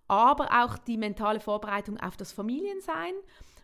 Aber 0.07 0.63
auch 0.63 0.77
die 0.77 0.97
mentale 0.97 1.39
Vorbereitung 1.39 2.00
auf 2.00 2.15
das 2.17 2.31
Familiensein, 2.31 3.13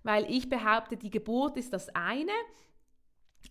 weil 0.03 0.29
ich 0.29 0.49
behaupte, 0.49 0.97
die 0.97 1.09
Geburt 1.09 1.57
ist 1.57 1.71
das 1.71 1.89
eine, 1.95 2.31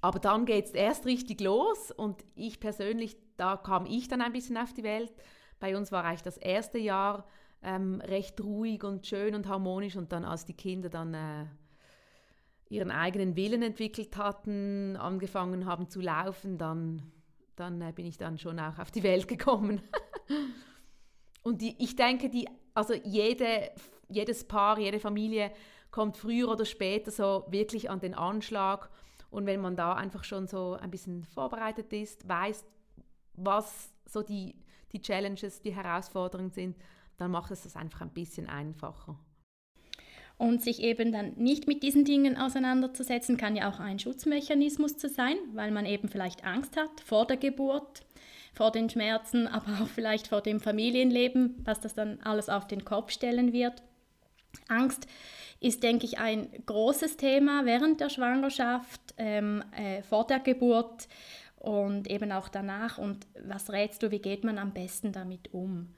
aber 0.00 0.18
dann 0.18 0.46
geht 0.46 0.66
es 0.66 0.72
erst 0.72 1.06
richtig 1.06 1.40
los 1.40 1.90
und 1.90 2.24
ich 2.34 2.60
persönlich, 2.60 3.16
da 3.36 3.56
kam 3.56 3.86
ich 3.86 4.08
dann 4.08 4.22
ein 4.22 4.32
bisschen 4.32 4.56
auf 4.56 4.72
die 4.72 4.82
Welt. 4.82 5.12
Bei 5.60 5.76
uns 5.76 5.92
war 5.92 6.04
eigentlich 6.04 6.22
das 6.22 6.38
erste 6.38 6.78
Jahr 6.78 7.26
ähm, 7.62 8.00
recht 8.00 8.40
ruhig 8.40 8.84
und 8.84 9.06
schön 9.06 9.34
und 9.34 9.48
harmonisch 9.48 9.96
und 9.96 10.12
dann 10.12 10.24
als 10.24 10.44
die 10.44 10.54
Kinder 10.54 10.88
dann 10.88 11.14
äh, 11.14 11.46
ihren 12.68 12.90
eigenen 12.90 13.36
Willen 13.36 13.62
entwickelt 13.62 14.16
hatten, 14.16 14.96
angefangen 14.96 15.66
haben 15.66 15.88
zu 15.88 16.00
laufen, 16.00 16.58
dann, 16.58 17.02
dann 17.56 17.80
äh, 17.80 17.92
bin 17.92 18.06
ich 18.06 18.16
dann 18.16 18.38
schon 18.38 18.58
auch 18.58 18.78
auf 18.78 18.90
die 18.90 19.02
Welt 19.02 19.28
gekommen. 19.28 19.82
und 21.42 21.60
die, 21.60 21.76
ich 21.78 21.94
denke, 21.94 22.30
die, 22.30 22.48
also 22.74 22.94
jede, 22.94 23.70
jedes 24.08 24.44
Paar, 24.44 24.78
jede 24.78 24.98
Familie 24.98 25.52
kommt 25.90 26.16
früher 26.16 26.48
oder 26.48 26.64
später 26.64 27.10
so 27.10 27.44
wirklich 27.48 27.90
an 27.90 28.00
den 28.00 28.14
Anschlag. 28.14 28.90
Und 29.30 29.46
wenn 29.46 29.60
man 29.60 29.76
da 29.76 29.94
einfach 29.94 30.24
schon 30.24 30.46
so 30.46 30.74
ein 30.74 30.90
bisschen 30.90 31.24
vorbereitet 31.24 31.92
ist, 31.92 32.26
weiß, 32.28 32.64
was 33.34 33.92
so 34.06 34.22
die, 34.22 34.56
die 34.92 35.00
Challenges, 35.00 35.60
die 35.60 35.74
Herausforderungen 35.74 36.50
sind, 36.50 36.76
dann 37.22 37.30
macht 37.30 37.50
es 37.50 37.62
das 37.62 37.76
einfach 37.76 38.00
ein 38.00 38.12
bisschen 38.12 38.48
einfacher. 38.48 39.16
Und 40.38 40.60
sich 40.60 40.82
eben 40.82 41.12
dann 41.12 41.34
nicht 41.36 41.68
mit 41.68 41.82
diesen 41.82 42.04
Dingen 42.04 42.36
auseinanderzusetzen, 42.36 43.36
kann 43.36 43.54
ja 43.54 43.70
auch 43.70 43.78
ein 43.78 44.00
Schutzmechanismus 44.00 44.96
zu 44.96 45.08
sein, 45.08 45.36
weil 45.52 45.70
man 45.70 45.86
eben 45.86 46.08
vielleicht 46.08 46.44
Angst 46.44 46.76
hat 46.76 47.00
vor 47.04 47.26
der 47.26 47.36
Geburt, 47.36 48.04
vor 48.52 48.72
den 48.72 48.90
Schmerzen, 48.90 49.46
aber 49.46 49.82
auch 49.82 49.88
vielleicht 49.88 50.28
vor 50.28 50.40
dem 50.40 50.58
Familienleben, 50.58 51.60
was 51.64 51.80
das 51.80 51.94
dann 51.94 52.20
alles 52.22 52.48
auf 52.48 52.66
den 52.66 52.84
Kopf 52.84 53.12
stellen 53.12 53.52
wird. 53.52 53.82
Angst 54.68 55.06
ist, 55.60 55.82
denke 55.82 56.06
ich, 56.06 56.18
ein 56.18 56.48
großes 56.66 57.16
Thema 57.16 57.64
während 57.64 58.00
der 58.00 58.10
Schwangerschaft, 58.10 59.00
ähm, 59.16 59.62
äh, 59.76 60.02
vor 60.02 60.26
der 60.26 60.40
Geburt 60.40 61.06
und 61.62 62.10
eben 62.10 62.32
auch 62.32 62.48
danach. 62.48 62.98
Und 62.98 63.26
was 63.46 63.70
rätst 63.70 64.02
du, 64.02 64.10
wie 64.10 64.18
geht 64.18 64.42
man 64.42 64.58
am 64.58 64.72
besten 64.72 65.12
damit 65.12 65.54
um? 65.54 65.94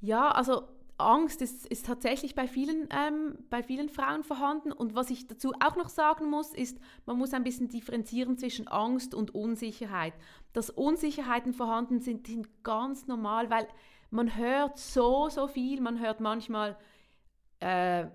Ja, 0.00 0.30
also 0.30 0.62
Angst 0.98 1.42
ist, 1.42 1.66
ist 1.66 1.86
tatsächlich 1.86 2.34
bei 2.34 2.48
vielen, 2.48 2.88
ähm, 2.90 3.36
bei 3.50 3.62
vielen 3.62 3.88
Frauen 3.88 4.22
vorhanden. 4.22 4.72
Und 4.72 4.94
was 4.94 5.10
ich 5.10 5.26
dazu 5.26 5.52
auch 5.60 5.76
noch 5.76 5.88
sagen 5.88 6.30
muss, 6.30 6.54
ist, 6.54 6.78
man 7.04 7.18
muss 7.18 7.34
ein 7.34 7.44
bisschen 7.44 7.68
differenzieren 7.68 8.38
zwischen 8.38 8.66
Angst 8.68 9.14
und 9.14 9.34
Unsicherheit. 9.34 10.14
Dass 10.52 10.70
Unsicherheiten 10.70 11.52
vorhanden 11.52 12.00
sind, 12.00 12.26
sind 12.26 12.64
ganz 12.64 13.06
normal, 13.06 13.50
weil 13.50 13.68
man 14.10 14.36
hört 14.36 14.78
so, 14.78 15.28
so 15.28 15.48
viel. 15.48 15.80
Man 15.80 16.00
hört 16.00 16.20
manchmal, 16.20 16.76
äh, 17.60 18.06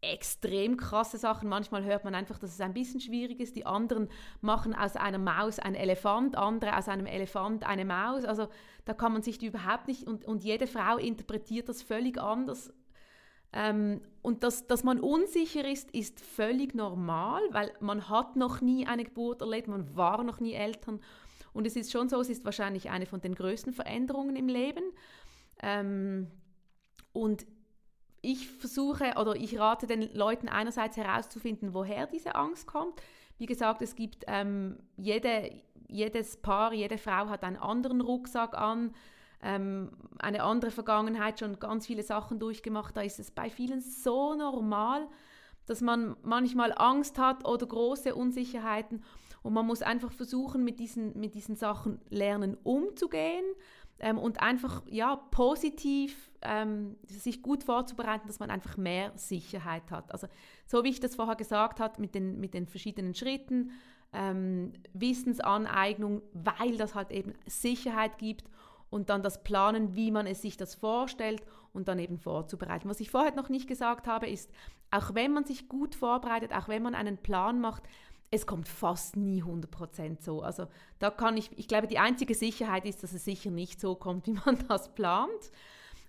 extrem 0.00 0.76
krasse 0.76 1.18
Sachen. 1.18 1.48
Manchmal 1.48 1.84
hört 1.84 2.04
man 2.04 2.14
einfach, 2.14 2.38
dass 2.38 2.52
es 2.52 2.60
ein 2.60 2.74
bisschen 2.74 3.00
schwierig 3.00 3.40
ist. 3.40 3.56
Die 3.56 3.66
anderen 3.66 4.08
machen 4.40 4.74
aus 4.74 4.96
einer 4.96 5.18
Maus 5.18 5.58
einen 5.58 5.74
Elefant, 5.74 6.36
andere 6.36 6.76
aus 6.76 6.88
einem 6.88 7.06
Elefant 7.06 7.64
eine 7.64 7.84
Maus. 7.84 8.24
Also 8.24 8.48
da 8.84 8.94
kann 8.94 9.12
man 9.12 9.22
sich 9.22 9.42
überhaupt 9.42 9.88
nicht, 9.88 10.06
und, 10.06 10.24
und 10.24 10.44
jede 10.44 10.66
Frau 10.66 10.96
interpretiert 10.96 11.68
das 11.68 11.82
völlig 11.82 12.18
anders. 12.20 12.72
Ähm, 13.52 14.02
und 14.22 14.44
dass, 14.44 14.66
dass 14.66 14.84
man 14.84 15.00
unsicher 15.00 15.66
ist, 15.66 15.90
ist 15.92 16.20
völlig 16.20 16.74
normal, 16.74 17.42
weil 17.50 17.72
man 17.80 18.08
hat 18.08 18.36
noch 18.36 18.60
nie 18.60 18.86
eine 18.86 19.04
Geburt 19.04 19.40
erlebt, 19.40 19.68
man 19.68 19.96
war 19.96 20.22
noch 20.22 20.38
nie 20.38 20.52
Eltern. 20.52 21.00
Und 21.54 21.66
es 21.66 21.74
ist 21.74 21.90
schon 21.90 22.08
so, 22.08 22.20
es 22.20 22.28
ist 22.28 22.44
wahrscheinlich 22.44 22.90
eine 22.90 23.06
von 23.06 23.20
den 23.20 23.34
größten 23.34 23.72
Veränderungen 23.72 24.36
im 24.36 24.48
Leben. 24.48 24.84
Ähm, 25.62 26.30
und 27.12 27.46
ich 28.20 28.48
versuche 28.48 29.14
oder 29.16 29.36
ich 29.36 29.58
rate 29.58 29.86
den 29.86 30.12
Leuten 30.14 30.48
einerseits 30.48 30.96
herauszufinden, 30.96 31.74
woher 31.74 32.06
diese 32.06 32.34
Angst 32.34 32.66
kommt. 32.66 33.00
Wie 33.38 33.46
gesagt, 33.46 33.82
es 33.82 33.94
gibt 33.94 34.24
ähm, 34.26 34.78
jede, 34.96 35.50
jedes 35.86 36.36
Paar, 36.36 36.72
jede 36.72 36.98
Frau 36.98 37.28
hat 37.28 37.44
einen 37.44 37.56
anderen 37.56 38.00
Rucksack 38.00 38.56
an, 38.56 38.92
ähm, 39.42 39.92
eine 40.18 40.42
andere 40.42 40.72
Vergangenheit, 40.72 41.38
schon 41.38 41.60
ganz 41.60 41.86
viele 41.86 42.02
Sachen 42.02 42.40
durchgemacht. 42.40 42.96
Da 42.96 43.02
ist 43.02 43.20
es 43.20 43.30
bei 43.30 43.50
vielen 43.50 43.80
so 43.80 44.34
normal, 44.34 45.06
dass 45.66 45.80
man 45.80 46.16
manchmal 46.22 46.72
Angst 46.76 47.18
hat 47.18 47.46
oder 47.46 47.66
große 47.66 48.14
Unsicherheiten. 48.14 49.04
Und 49.42 49.52
man 49.52 49.66
muss 49.66 49.82
einfach 49.82 50.10
versuchen, 50.10 50.64
mit 50.64 50.80
diesen, 50.80 51.18
mit 51.18 51.34
diesen 51.34 51.54
Sachen 51.54 52.00
lernen 52.10 52.56
umzugehen 52.64 53.44
ähm, 54.00 54.18
und 54.18 54.40
einfach 54.40 54.82
ja, 54.90 55.16
positiv 55.16 56.30
ähm, 56.42 56.96
sich 57.06 57.42
gut 57.42 57.64
vorzubereiten, 57.64 58.26
dass 58.26 58.38
man 58.38 58.50
einfach 58.50 58.76
mehr 58.76 59.12
Sicherheit 59.16 59.90
hat. 59.90 60.12
Also 60.12 60.28
so 60.66 60.84
wie 60.84 60.90
ich 60.90 61.00
das 61.00 61.16
vorher 61.16 61.36
gesagt 61.36 61.80
habe, 61.80 62.00
mit 62.00 62.14
den, 62.14 62.38
mit 62.40 62.54
den 62.54 62.66
verschiedenen 62.66 63.14
Schritten, 63.14 63.72
ähm, 64.12 64.72
Wissensaneignung, 64.92 66.22
weil 66.32 66.76
das 66.76 66.94
halt 66.94 67.10
eben 67.10 67.34
Sicherheit 67.46 68.18
gibt 68.18 68.44
und 68.90 69.10
dann 69.10 69.22
das 69.22 69.42
Planen, 69.42 69.96
wie 69.96 70.10
man 70.10 70.26
es 70.26 70.42
sich 70.42 70.56
das 70.56 70.74
vorstellt 70.74 71.42
und 71.72 71.88
dann 71.88 71.98
eben 71.98 72.18
vorzubereiten. 72.18 72.88
Was 72.88 73.00
ich 73.00 73.10
vorher 73.10 73.34
noch 73.34 73.48
nicht 73.48 73.68
gesagt 73.68 74.06
habe, 74.06 74.28
ist, 74.28 74.50
auch 74.90 75.14
wenn 75.14 75.32
man 75.32 75.44
sich 75.44 75.68
gut 75.68 75.94
vorbereitet, 75.94 76.52
auch 76.54 76.68
wenn 76.68 76.82
man 76.82 76.94
einen 76.94 77.18
Plan 77.18 77.60
macht, 77.60 77.82
es 78.30 78.46
kommt 78.46 78.68
fast 78.68 79.16
nie 79.16 79.42
100% 79.42 80.22
so. 80.22 80.42
Also 80.42 80.66
da 80.98 81.10
kann 81.10 81.36
ich, 81.36 81.50
ich 81.56 81.68
glaube, 81.68 81.86
die 81.86 81.98
einzige 81.98 82.34
Sicherheit 82.34 82.84
ist, 82.84 83.02
dass 83.02 83.12
es 83.12 83.24
sicher 83.24 83.50
nicht 83.50 83.80
so 83.80 83.94
kommt, 83.94 84.26
wie 84.26 84.38
man 84.44 84.58
das 84.68 84.94
plant. 84.94 85.50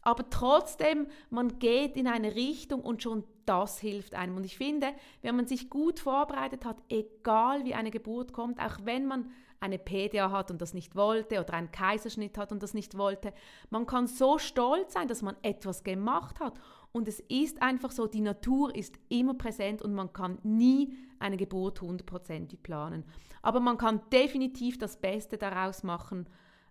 Aber 0.02 0.30
trotzdem, 0.30 1.08
man 1.30 1.60
geht 1.60 1.98
in 1.98 2.08
eine 2.08 2.36
Richtung 2.36 2.82
und 2.82 3.04
schon 3.04 3.24
das 3.46 3.80
hilft 3.80 4.16
einem. 4.16 4.38
Und 4.38 4.46
ich 4.46 4.58
finde, 4.58 4.88
wenn 5.22 5.36
man 5.36 5.46
sich 5.46 5.70
gut 5.70 6.00
vorbereitet 6.00 6.64
hat, 6.64 6.78
egal 6.90 7.66
wie 7.66 7.76
eine 7.76 7.92
Geburt 7.92 8.32
kommt, 8.32 8.60
auch 8.60 8.78
wenn 8.84 9.06
man 9.06 9.32
eine 9.60 9.78
PDA 9.78 10.32
hat 10.32 10.52
und 10.52 10.62
das 10.62 10.74
nicht 10.74 10.96
wollte 10.96 11.40
oder 11.40 11.54
einen 11.54 11.72
Kaiserschnitt 11.72 12.38
hat 12.38 12.52
und 12.52 12.64
das 12.64 12.74
nicht 12.74 12.98
wollte, 12.98 13.34
man 13.70 13.86
kann 13.86 14.08
so 14.08 14.38
stolz 14.38 14.94
sein, 14.94 15.08
dass 15.08 15.22
man 15.22 15.36
etwas 15.42 15.84
gemacht 15.84 16.40
hat. 16.40 16.54
Und 16.92 17.08
es 17.08 17.20
ist 17.20 17.62
einfach 17.62 17.92
so, 17.92 18.08
die 18.08 18.22
Natur 18.22 18.76
ist 18.76 18.96
immer 19.10 19.36
präsent 19.36 19.82
und 19.82 19.94
man 19.94 20.12
kann 20.12 20.40
nie 20.44 20.96
eine 21.20 21.38
Geburt 21.38 21.82
hundertprozentig 21.82 22.64
planen. 22.64 23.04
Aber 23.42 23.60
man 23.60 23.78
kann 23.78 24.02
definitiv 24.12 24.78
das 24.78 24.98
Beste 24.98 25.38
daraus 25.38 25.84
machen 25.84 26.28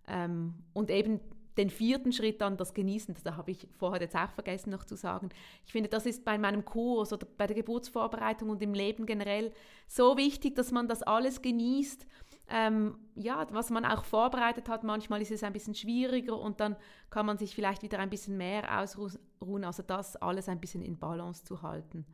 ähm, 0.07 0.55
und 0.73 0.91
eben 0.91 1.21
den 1.59 1.71
vierten 1.71 2.13
Schritt 2.13 2.41
dann, 2.41 2.57
das 2.57 2.73
Genießen, 2.73 3.17
das 3.23 3.37
habe 3.37 3.51
ich 3.51 3.69
vorher 3.79 4.01
jetzt 4.01 4.15
auch 4.15 4.31
vergessen 4.31 4.71
noch 4.71 4.85
zu 4.85 4.97
sagen. 4.97 5.29
Ich 5.67 5.73
finde, 5.73 5.89
das 5.89 6.07
ist 6.07 6.25
bei 6.25 6.39
meinem 6.39 6.65
Kurs 6.65 7.13
oder 7.13 7.27
bei 7.37 7.49
der 7.49 7.57
Geburtsvorbereitung 7.57 8.49
und 8.49 8.63
im 8.63 8.75
Leben 8.75 9.07
generell 9.07 9.53
so 9.89 10.17
wichtig, 10.17 10.55
dass 10.55 10.71
man 10.71 10.87
das 10.87 11.03
alles 11.03 11.43
genießt. 11.43 12.07
Ähm, 12.51 12.99
ja, 13.15 13.47
was 13.51 13.71
man 13.71 13.85
auch 13.85 14.05
vorbereitet 14.05 14.69
hat, 14.69 14.85
manchmal 14.85 15.21
ist 15.21 15.31
es 15.31 15.43
ein 15.43 15.53
bisschen 15.53 15.75
schwieriger 15.75 16.39
und 16.39 16.61
dann 16.61 16.77
kann 17.11 17.27
man 17.27 17.37
sich 17.37 17.55
vielleicht 17.55 17.83
wieder 17.83 17.99
ein 17.99 18.11
bisschen 18.11 18.37
mehr 18.39 18.81
ausruhen, 18.81 19.65
also 19.65 19.83
das 19.83 20.17
alles 20.17 20.49
ein 20.49 20.61
bisschen 20.61 20.83
in 20.83 20.99
Balance 20.99 21.45
zu 21.45 21.63
halten. 21.63 22.07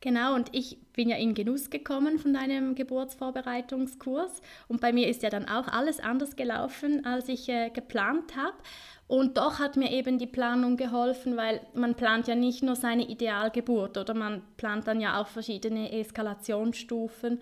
Genau, 0.00 0.34
und 0.34 0.50
ich 0.52 0.78
bin 0.92 1.08
ja 1.08 1.16
in 1.16 1.34
Genuss 1.34 1.70
gekommen 1.70 2.18
von 2.18 2.34
deinem 2.34 2.74
Geburtsvorbereitungskurs. 2.74 4.42
Und 4.68 4.80
bei 4.80 4.92
mir 4.92 5.08
ist 5.08 5.22
ja 5.22 5.30
dann 5.30 5.48
auch 5.48 5.68
alles 5.68 6.00
anders 6.00 6.36
gelaufen, 6.36 7.06
als 7.06 7.30
ich 7.30 7.48
äh, 7.48 7.70
geplant 7.70 8.36
habe. 8.36 8.56
Und 9.08 9.38
doch 9.38 9.58
hat 9.58 9.76
mir 9.76 9.90
eben 9.90 10.18
die 10.18 10.26
Planung 10.26 10.76
geholfen, 10.76 11.36
weil 11.36 11.60
man 11.74 11.94
plant 11.94 12.28
ja 12.28 12.34
nicht 12.34 12.62
nur 12.62 12.76
seine 12.76 13.08
Idealgeburt 13.08 13.96
oder 13.96 14.12
man 14.12 14.42
plant 14.58 14.86
dann 14.86 15.00
ja 15.00 15.20
auch 15.20 15.28
verschiedene 15.28 15.92
Eskalationsstufen 15.92 17.40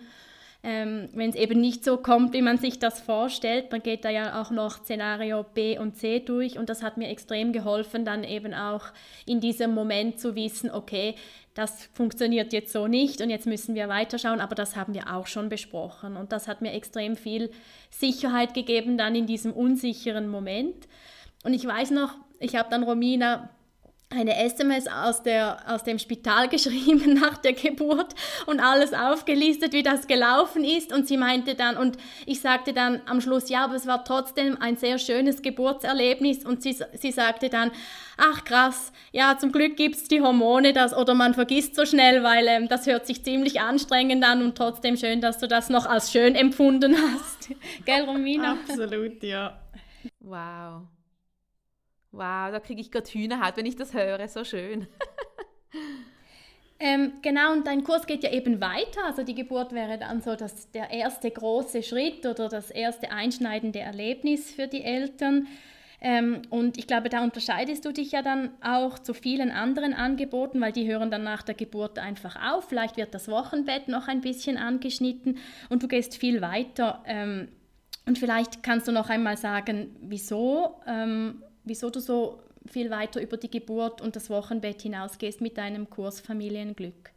ähm, 0.65 1.09
wenn 1.13 1.29
es 1.29 1.35
eben 1.35 1.61
nicht 1.61 1.85
so 1.85 1.97
kommt, 1.97 2.33
wie 2.33 2.41
man 2.41 2.57
sich 2.57 2.79
das 2.79 2.99
vorstellt. 2.99 3.71
Man 3.71 3.83
geht 3.83 4.03
da 4.03 4.09
ja 4.09 4.41
auch 4.41 4.49
noch 4.49 4.79
Szenario 4.79 5.43
B 5.43 5.77
und 5.77 5.95
C 5.95 6.19
durch 6.19 6.57
und 6.57 6.69
das 6.69 6.81
hat 6.81 6.97
mir 6.97 7.09
extrem 7.09 7.53
geholfen, 7.53 8.03
dann 8.03 8.23
eben 8.23 8.55
auch 8.55 8.85
in 9.27 9.39
diesem 9.39 9.75
Moment 9.75 10.19
zu 10.19 10.35
wissen, 10.35 10.71
okay, 10.71 11.13
das 11.53 11.85
funktioniert 11.93 12.51
jetzt 12.51 12.73
so 12.73 12.87
nicht 12.87 13.21
und 13.21 13.29
jetzt 13.29 13.45
müssen 13.45 13.75
wir 13.75 13.87
weiterschauen, 13.89 14.41
aber 14.41 14.55
das 14.55 14.75
haben 14.75 14.95
wir 14.95 15.13
auch 15.13 15.27
schon 15.27 15.49
besprochen 15.49 16.17
und 16.17 16.31
das 16.31 16.47
hat 16.47 16.61
mir 16.61 16.73
extrem 16.73 17.15
viel 17.15 17.51
Sicherheit 17.91 18.55
gegeben 18.55 18.97
dann 18.97 19.13
in 19.13 19.27
diesem 19.27 19.53
unsicheren 19.53 20.27
Moment. 20.27 20.87
Und 21.43 21.53
ich 21.53 21.65
weiß 21.65 21.91
noch, 21.91 22.15
ich 22.39 22.55
habe 22.55 22.71
dann 22.71 22.81
Romina 22.81 23.51
eine 24.15 24.35
SMS 24.37 24.87
aus, 24.87 25.23
der, 25.23 25.57
aus 25.67 25.83
dem 25.83 25.99
Spital 25.99 26.47
geschrieben 26.49 27.13
nach 27.13 27.37
der 27.37 27.53
Geburt 27.53 28.15
und 28.45 28.59
alles 28.59 28.93
aufgelistet, 28.93 29.73
wie 29.73 29.83
das 29.83 30.07
gelaufen 30.07 30.63
ist. 30.63 30.93
Und 30.93 31.07
sie 31.07 31.17
meinte 31.17 31.55
dann, 31.55 31.77
und 31.77 31.97
ich 32.25 32.41
sagte 32.41 32.73
dann 32.73 33.01
am 33.05 33.21
Schluss, 33.21 33.49
ja, 33.49 33.65
aber 33.65 33.75
es 33.75 33.87
war 33.87 34.03
trotzdem 34.03 34.57
ein 34.61 34.77
sehr 34.77 34.97
schönes 34.97 35.41
Geburtserlebnis. 35.41 36.45
Und 36.45 36.61
sie, 36.61 36.77
sie 36.93 37.11
sagte 37.11 37.49
dann, 37.49 37.71
ach 38.17 38.43
krass, 38.43 38.91
ja, 39.11 39.37
zum 39.37 39.51
Glück 39.51 39.77
gibt 39.77 39.95
es 39.95 40.07
die 40.07 40.21
Hormone, 40.21 40.73
das, 40.73 40.95
oder 40.95 41.13
man 41.13 41.33
vergisst 41.33 41.75
so 41.75 41.85
schnell, 41.85 42.23
weil 42.23 42.47
ähm, 42.47 42.67
das 42.67 42.85
hört 42.87 43.07
sich 43.07 43.23
ziemlich 43.23 43.61
anstrengend 43.61 44.23
an 44.23 44.41
und 44.41 44.57
trotzdem 44.57 44.97
schön, 44.97 45.21
dass 45.21 45.39
du 45.39 45.47
das 45.47 45.69
noch 45.69 45.85
als 45.85 46.11
schön 46.11 46.35
empfunden 46.35 46.95
hast. 46.95 47.49
Gell, 47.85 48.03
Romina? 48.05 48.53
Absolut, 48.53 49.21
ja. 49.23 49.59
Wow. 50.19 50.87
Wow, 52.15 52.49
da 52.51 52.61
kriege 52.61 52.79
ich 52.79 52.91
gerade 52.91 53.09
Hühnerhaut, 53.09 53.57
wenn 53.57 53.65
ich 53.65 53.75
das 53.75 53.93
höre, 53.93 54.27
so 54.29 54.43
schön. 54.45 54.87
Ähm, 56.77 57.13
genau, 57.21 57.53
und 57.53 57.65
dein 57.67 57.85
Kurs 57.85 58.05
geht 58.05 58.23
ja 58.23 58.31
eben 58.33 58.59
weiter. 58.59 59.05
Also 59.05 59.23
die 59.23 59.33
Geburt 59.33 59.71
wäre 59.71 59.97
dann 59.97 60.21
so 60.21 60.35
dass 60.35 60.69
der 60.71 60.91
erste 60.91 61.31
große 61.31 61.81
Schritt 61.83 62.25
oder 62.25 62.49
das 62.49 62.69
erste 62.69 63.11
einschneidende 63.11 63.79
Erlebnis 63.79 64.51
für 64.51 64.67
die 64.67 64.83
Eltern. 64.83 65.47
Ähm, 66.01 66.41
und 66.49 66.77
ich 66.77 66.85
glaube, 66.85 67.07
da 67.07 67.23
unterscheidest 67.23 67.85
du 67.85 67.93
dich 67.93 68.11
ja 68.11 68.21
dann 68.21 68.49
auch 68.61 68.99
zu 68.99 69.13
vielen 69.13 69.51
anderen 69.51 69.93
Angeboten, 69.93 70.59
weil 70.59 70.73
die 70.73 70.85
hören 70.85 71.09
dann 71.09 71.23
nach 71.23 71.43
der 71.43 71.55
Geburt 71.55 71.97
einfach 71.97 72.35
auf. 72.53 72.67
Vielleicht 72.67 72.97
wird 72.97 73.13
das 73.13 73.29
Wochenbett 73.29 73.87
noch 73.87 74.09
ein 74.09 74.19
bisschen 74.19 74.57
angeschnitten 74.57 75.37
und 75.69 75.81
du 75.81 75.87
gehst 75.87 76.17
viel 76.17 76.41
weiter. 76.41 77.03
Ähm, 77.05 77.47
und 78.05 78.19
vielleicht 78.19 78.63
kannst 78.63 78.87
du 78.89 78.91
noch 78.91 79.09
einmal 79.09 79.37
sagen, 79.37 79.95
wieso, 80.01 80.81
ähm, 80.85 81.41
wieso 81.65 81.89
du 81.89 81.99
so 81.99 82.39
viel 82.67 82.89
weiter 82.89 83.21
über 83.21 83.37
die 83.37 83.49
Geburt 83.49 84.01
und 84.01 84.15
das 84.15 84.29
Wochenbett 84.29 84.81
hinausgehst 84.81 85.41
mit 85.41 85.57
deinem 85.57 85.89
Kurs 85.89 86.19
Familienglück. 86.19 87.11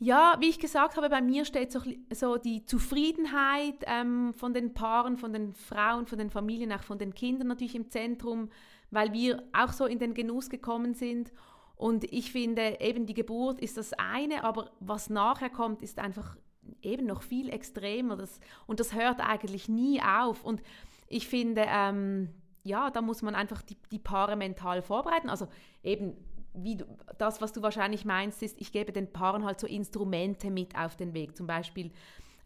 Ja, 0.00 0.36
wie 0.40 0.48
ich 0.48 0.58
gesagt 0.58 0.96
habe, 0.96 1.08
bei 1.08 1.22
mir 1.22 1.44
steht 1.44 1.70
so, 1.70 1.80
so 2.12 2.36
die 2.36 2.64
Zufriedenheit 2.66 3.76
ähm, 3.86 4.34
von 4.34 4.52
den 4.52 4.74
Paaren, 4.74 5.16
von 5.16 5.32
den 5.32 5.54
Frauen, 5.54 6.06
von 6.06 6.18
den 6.18 6.30
Familien, 6.30 6.72
auch 6.72 6.82
von 6.82 6.98
den 6.98 7.14
Kindern 7.14 7.48
natürlich 7.48 7.76
im 7.76 7.90
Zentrum, 7.90 8.50
weil 8.90 9.12
wir 9.12 9.42
auch 9.52 9.72
so 9.72 9.86
in 9.86 10.00
den 10.00 10.14
Genuss 10.14 10.50
gekommen 10.50 10.94
sind. 10.94 11.32
Und 11.76 12.04
ich 12.12 12.32
finde, 12.32 12.78
eben 12.80 13.06
die 13.06 13.14
Geburt 13.14 13.60
ist 13.60 13.76
das 13.76 13.92
eine, 13.94 14.44
aber 14.44 14.70
was 14.80 15.10
nachher 15.10 15.50
kommt, 15.50 15.80
ist 15.80 15.98
einfach 15.98 16.36
eben 16.82 17.06
noch 17.06 17.22
viel 17.22 17.48
extremer. 17.48 18.16
Das, 18.16 18.40
und 18.66 18.80
das 18.80 18.94
hört 18.94 19.20
eigentlich 19.20 19.68
nie 19.68 20.00
auf. 20.02 20.44
Und 20.44 20.60
ich 21.08 21.28
finde, 21.28 21.64
ähm, 21.68 22.30
ja, 22.64 22.90
da 22.90 23.00
muss 23.00 23.22
man 23.22 23.34
einfach 23.34 23.62
die, 23.62 23.76
die 23.92 23.98
Paare 23.98 24.36
mental 24.36 24.82
vorbereiten. 24.82 25.30
Also 25.30 25.48
eben 25.82 26.16
wie 26.54 26.76
du, 26.76 26.84
das, 27.18 27.40
was 27.40 27.52
du 27.52 27.62
wahrscheinlich 27.62 28.04
meinst, 28.04 28.42
ist, 28.42 28.60
ich 28.60 28.72
gebe 28.72 28.92
den 28.92 29.12
Paaren 29.12 29.44
halt 29.44 29.60
so 29.60 29.66
Instrumente 29.66 30.50
mit 30.50 30.76
auf 30.78 30.96
den 30.96 31.12
Weg. 31.12 31.36
Zum 31.36 31.46
Beispiel 31.46 31.90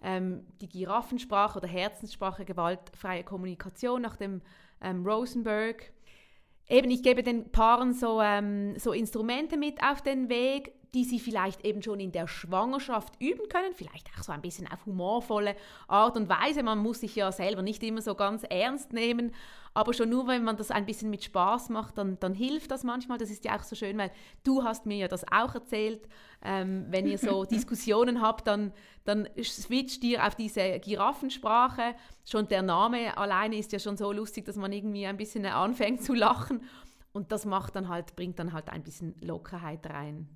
ähm, 0.02 0.46
die 0.60 0.68
Giraffensprache 0.68 1.58
oder 1.58 1.68
Herzenssprache, 1.68 2.44
gewaltfreie 2.44 3.22
Kommunikation 3.22 4.02
nach 4.02 4.16
dem 4.16 4.40
ähm, 4.80 5.06
Rosenberg. 5.06 5.92
Eben, 6.68 6.90
ich 6.90 7.02
gebe 7.02 7.22
den 7.22 7.50
Paaren 7.50 7.92
so, 7.92 8.20
ähm, 8.20 8.78
so 8.78 8.92
Instrumente 8.92 9.56
mit 9.56 9.82
auf 9.82 10.02
den 10.02 10.28
Weg, 10.28 10.72
die 10.94 11.04
sie 11.04 11.20
vielleicht 11.20 11.64
eben 11.64 11.82
schon 11.82 12.00
in 12.00 12.12
der 12.12 12.28
Schwangerschaft 12.28 13.20
üben 13.20 13.48
können, 13.48 13.74
vielleicht 13.74 14.08
auch 14.16 14.22
so 14.22 14.32
ein 14.32 14.40
bisschen 14.40 14.66
auf 14.70 14.86
humorvolle 14.86 15.54
Art 15.86 16.16
und 16.16 16.28
Weise. 16.28 16.62
Man 16.62 16.78
muss 16.78 17.00
sich 17.00 17.14
ja 17.14 17.30
selber 17.30 17.62
nicht 17.62 17.82
immer 17.82 18.00
so 18.00 18.14
ganz 18.14 18.42
ernst 18.48 18.92
nehmen, 18.92 19.32
aber 19.74 19.92
schon 19.92 20.08
nur, 20.08 20.26
wenn 20.26 20.44
man 20.44 20.56
das 20.56 20.70
ein 20.70 20.86
bisschen 20.86 21.10
mit 21.10 21.22
Spaß 21.22 21.68
macht, 21.68 21.98
dann, 21.98 22.18
dann 22.20 22.34
hilft 22.34 22.70
das 22.70 22.84
manchmal. 22.84 23.18
Das 23.18 23.30
ist 23.30 23.44
ja 23.44 23.56
auch 23.56 23.62
so 23.62 23.76
schön, 23.76 23.98
weil 23.98 24.10
du 24.42 24.64
hast 24.64 24.86
mir 24.86 24.96
ja 24.96 25.08
das 25.08 25.24
auch 25.30 25.54
erzählt. 25.54 26.08
Ähm, 26.42 26.86
wenn 26.88 27.06
ihr 27.06 27.18
so 27.18 27.44
Diskussionen 27.50 28.20
habt, 28.22 28.46
dann, 28.46 28.72
dann 29.04 29.28
switcht 29.40 30.02
ihr 30.04 30.26
auf 30.26 30.34
diese 30.34 30.80
Giraffensprache. 30.80 31.94
Schon 32.24 32.48
der 32.48 32.62
Name 32.62 33.16
alleine 33.16 33.56
ist 33.56 33.72
ja 33.72 33.78
schon 33.78 33.96
so 33.96 34.10
lustig, 34.10 34.46
dass 34.46 34.56
man 34.56 34.72
irgendwie 34.72 35.06
ein 35.06 35.16
bisschen 35.16 35.46
anfängt 35.46 36.02
zu 36.02 36.14
lachen. 36.14 36.62
Und 37.12 37.30
das 37.32 37.44
macht 37.44 37.76
dann 37.76 37.88
halt, 37.88 38.16
bringt 38.16 38.38
dann 38.38 38.52
halt 38.52 38.68
ein 38.70 38.82
bisschen 38.82 39.14
Lockerheit 39.20 39.86
rein. 39.86 40.28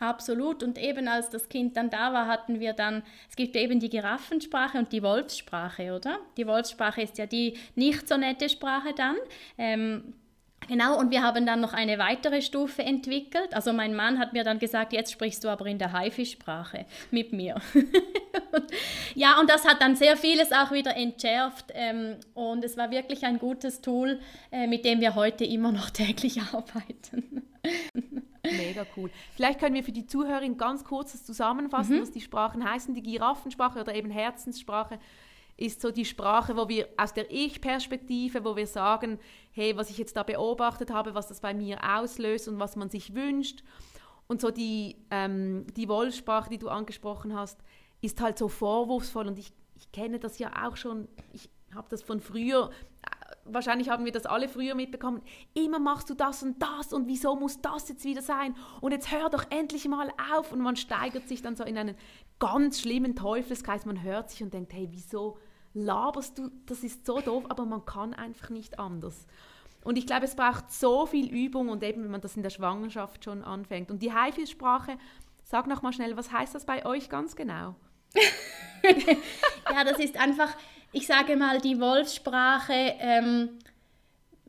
Absolut. 0.00 0.62
Und 0.62 0.78
eben 0.78 1.08
als 1.08 1.30
das 1.30 1.48
Kind 1.48 1.76
dann 1.76 1.90
da 1.90 2.12
war, 2.12 2.26
hatten 2.26 2.60
wir 2.60 2.72
dann, 2.72 3.02
es 3.28 3.36
gibt 3.36 3.56
eben 3.56 3.80
die 3.80 3.90
Giraffensprache 3.90 4.78
und 4.78 4.92
die 4.92 5.02
Wolfssprache, 5.02 5.94
oder? 5.94 6.18
Die 6.36 6.46
Wolfssprache 6.46 7.02
ist 7.02 7.18
ja 7.18 7.26
die 7.26 7.56
nicht 7.74 8.08
so 8.08 8.16
nette 8.16 8.48
Sprache 8.48 8.94
dann. 8.94 9.16
Ähm, 9.56 10.14
Genau, 10.66 10.98
und 10.98 11.10
wir 11.10 11.22
haben 11.22 11.46
dann 11.46 11.60
noch 11.60 11.72
eine 11.72 11.98
weitere 11.98 12.42
Stufe 12.42 12.82
entwickelt. 12.82 13.54
Also 13.54 13.72
mein 13.72 13.94
Mann 13.94 14.18
hat 14.18 14.34
mir 14.34 14.44
dann 14.44 14.58
gesagt, 14.58 14.92
jetzt 14.92 15.12
sprichst 15.12 15.42
du 15.42 15.48
aber 15.48 15.64
in 15.66 15.78
der 15.78 15.92
Haifischsprache 15.92 16.84
mit 17.10 17.32
mir. 17.32 17.54
ja, 19.14 19.40
und 19.40 19.48
das 19.48 19.64
hat 19.66 19.80
dann 19.80 19.96
sehr 19.96 20.16
vieles 20.16 20.52
auch 20.52 20.70
wieder 20.70 20.94
entschärft. 20.94 21.66
Ähm, 21.74 22.16
und 22.34 22.64
es 22.64 22.76
war 22.76 22.90
wirklich 22.90 23.24
ein 23.24 23.38
gutes 23.38 23.80
Tool, 23.80 24.20
äh, 24.52 24.66
mit 24.66 24.84
dem 24.84 25.00
wir 25.00 25.14
heute 25.14 25.44
immer 25.44 25.72
noch 25.72 25.88
täglich 25.88 26.40
arbeiten. 26.52 27.44
Mega 28.56 28.86
cool. 28.96 29.10
Vielleicht 29.34 29.60
können 29.60 29.74
wir 29.74 29.84
für 29.84 29.92
die 29.92 30.06
Zuhörerin 30.06 30.56
ganz 30.56 30.84
kurz 30.84 31.12
das 31.12 31.24
zusammenfassen, 31.24 31.96
mhm. 31.96 32.02
was 32.02 32.10
die 32.10 32.20
Sprachen 32.20 32.68
heißen. 32.68 32.94
Die 32.94 33.02
Giraffensprache 33.02 33.80
oder 33.80 33.94
eben 33.94 34.10
Herzenssprache 34.10 34.98
ist 35.56 35.80
so 35.80 35.90
die 35.90 36.04
Sprache, 36.04 36.56
wo 36.56 36.68
wir 36.68 36.88
aus 36.96 37.12
der 37.12 37.30
Ich-Perspektive, 37.32 38.44
wo 38.44 38.54
wir 38.54 38.66
sagen, 38.66 39.18
hey, 39.50 39.76
was 39.76 39.90
ich 39.90 39.98
jetzt 39.98 40.16
da 40.16 40.22
beobachtet 40.22 40.90
habe, 40.90 41.14
was 41.14 41.26
das 41.26 41.40
bei 41.40 41.52
mir 41.52 41.78
auslöst 41.82 42.46
und 42.48 42.60
was 42.60 42.76
man 42.76 42.90
sich 42.90 43.14
wünscht. 43.14 43.64
Und 44.28 44.40
so 44.40 44.50
die, 44.50 44.96
ähm, 45.10 45.66
die 45.76 45.88
Wollsprache, 45.88 46.48
die 46.48 46.58
du 46.58 46.68
angesprochen 46.68 47.34
hast, 47.34 47.58
ist 48.00 48.20
halt 48.20 48.38
so 48.38 48.48
vorwurfsvoll 48.48 49.26
und 49.26 49.38
ich, 49.38 49.52
ich 49.74 49.90
kenne 49.90 50.20
das 50.20 50.38
ja 50.38 50.64
auch 50.64 50.76
schon, 50.76 51.08
ich 51.32 51.48
habe 51.74 51.88
das 51.90 52.02
von 52.02 52.20
früher 52.20 52.70
wahrscheinlich 53.52 53.88
haben 53.88 54.04
wir 54.04 54.12
das 54.12 54.26
alle 54.26 54.48
früher 54.48 54.74
mitbekommen, 54.74 55.22
immer 55.54 55.78
machst 55.78 56.10
du 56.10 56.14
das 56.14 56.42
und 56.42 56.62
das 56.62 56.92
und 56.92 57.06
wieso 57.06 57.36
muss 57.36 57.60
das 57.60 57.88
jetzt 57.88 58.04
wieder 58.04 58.22
sein 58.22 58.54
und 58.80 58.92
jetzt 58.92 59.10
hör 59.12 59.30
doch 59.30 59.44
endlich 59.50 59.86
mal 59.88 60.10
auf 60.34 60.52
und 60.52 60.60
man 60.60 60.76
steigert 60.76 61.28
sich 61.28 61.42
dann 61.42 61.56
so 61.56 61.64
in 61.64 61.78
einen 61.78 61.96
ganz 62.38 62.80
schlimmen 62.80 63.16
Teufelskreis, 63.16 63.86
man 63.86 64.02
hört 64.02 64.30
sich 64.30 64.42
und 64.42 64.54
denkt, 64.54 64.72
hey, 64.72 64.88
wieso 64.90 65.38
laberst 65.74 66.38
du, 66.38 66.50
das 66.66 66.82
ist 66.82 67.06
so 67.06 67.20
doof, 67.20 67.44
aber 67.48 67.64
man 67.64 67.84
kann 67.84 68.14
einfach 68.14 68.50
nicht 68.50 68.78
anders. 68.78 69.26
Und 69.84 69.96
ich 69.96 70.06
glaube, 70.06 70.24
es 70.24 70.34
braucht 70.34 70.70
so 70.70 71.06
viel 71.06 71.30
Übung 71.32 71.68
und 71.68 71.82
eben, 71.82 72.02
wenn 72.02 72.10
man 72.10 72.20
das 72.20 72.36
in 72.36 72.42
der 72.42 72.50
Schwangerschaft 72.50 73.24
schon 73.24 73.44
anfängt. 73.44 73.90
Und 73.90 74.02
die 74.02 74.12
Haifischsprache, 74.12 74.98
sag 75.44 75.66
noch 75.66 75.82
mal 75.82 75.92
schnell, 75.92 76.16
was 76.16 76.32
heißt 76.32 76.54
das 76.54 76.66
bei 76.66 76.84
euch 76.84 77.08
ganz 77.08 77.36
genau? 77.36 77.74
ja, 79.72 79.84
das 79.84 79.98
ist 79.98 80.18
einfach, 80.18 80.54
ich 80.92 81.06
sage 81.06 81.36
mal, 81.36 81.60
die 81.60 81.80
Wolfssprache 81.80 82.94
ähm, 82.98 83.50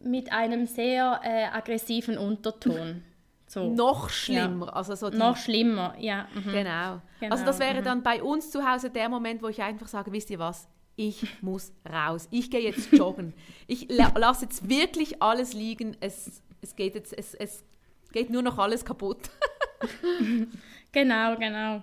mit 0.02 0.32
einem 0.32 0.66
sehr 0.66 1.20
äh, 1.24 1.46
aggressiven 1.46 2.18
Unterton. 2.18 3.04
So. 3.50 3.74
Noch 3.74 4.12
schlimmer. 4.12 4.68
Ja. 4.68 4.74
Also 4.74 4.94
so 4.94 5.10
Noch 5.10 5.36
schlimmer, 5.36 5.96
ja. 5.98 6.28
Mhm. 6.36 6.52
Genau. 6.52 7.02
genau. 7.20 7.32
Also 7.32 7.46
das 7.46 7.58
wäre 7.58 7.80
mhm. 7.80 7.84
dann 7.84 8.04
bei 8.04 8.22
uns 8.22 8.52
zu 8.52 8.64
Hause 8.64 8.92
der 8.92 9.10
Moment, 9.10 9.42
wo 9.42 9.48
ich 9.48 9.60
einfach 9.64 9.88
sage, 9.88 10.12
wisst 10.12 10.30
ihr 10.30 10.38
was, 10.38 10.68
ich 10.96 11.26
muss 11.42 11.74
raus. 11.92 12.28
Ich 12.30 12.52
gehe 12.52 12.62
jetzt 12.62 12.92
joggen. 12.94 13.34
ich 13.66 13.88
lasse 13.90 14.46
jetzt 14.46 14.70
wirklich 14.70 15.24
alles 15.24 15.54
liegen. 15.54 15.98
Es, 16.00 16.44
es, 16.62 16.76
geht 16.76 16.94
jetzt, 16.94 17.12
es, 17.18 17.34
es 17.34 17.64
geht 18.12 18.30
nur 18.30 18.44
noch 18.44 18.60
alles 18.60 18.86
kaputt. 18.86 19.32
genau, 20.92 21.36
genau. 21.38 21.82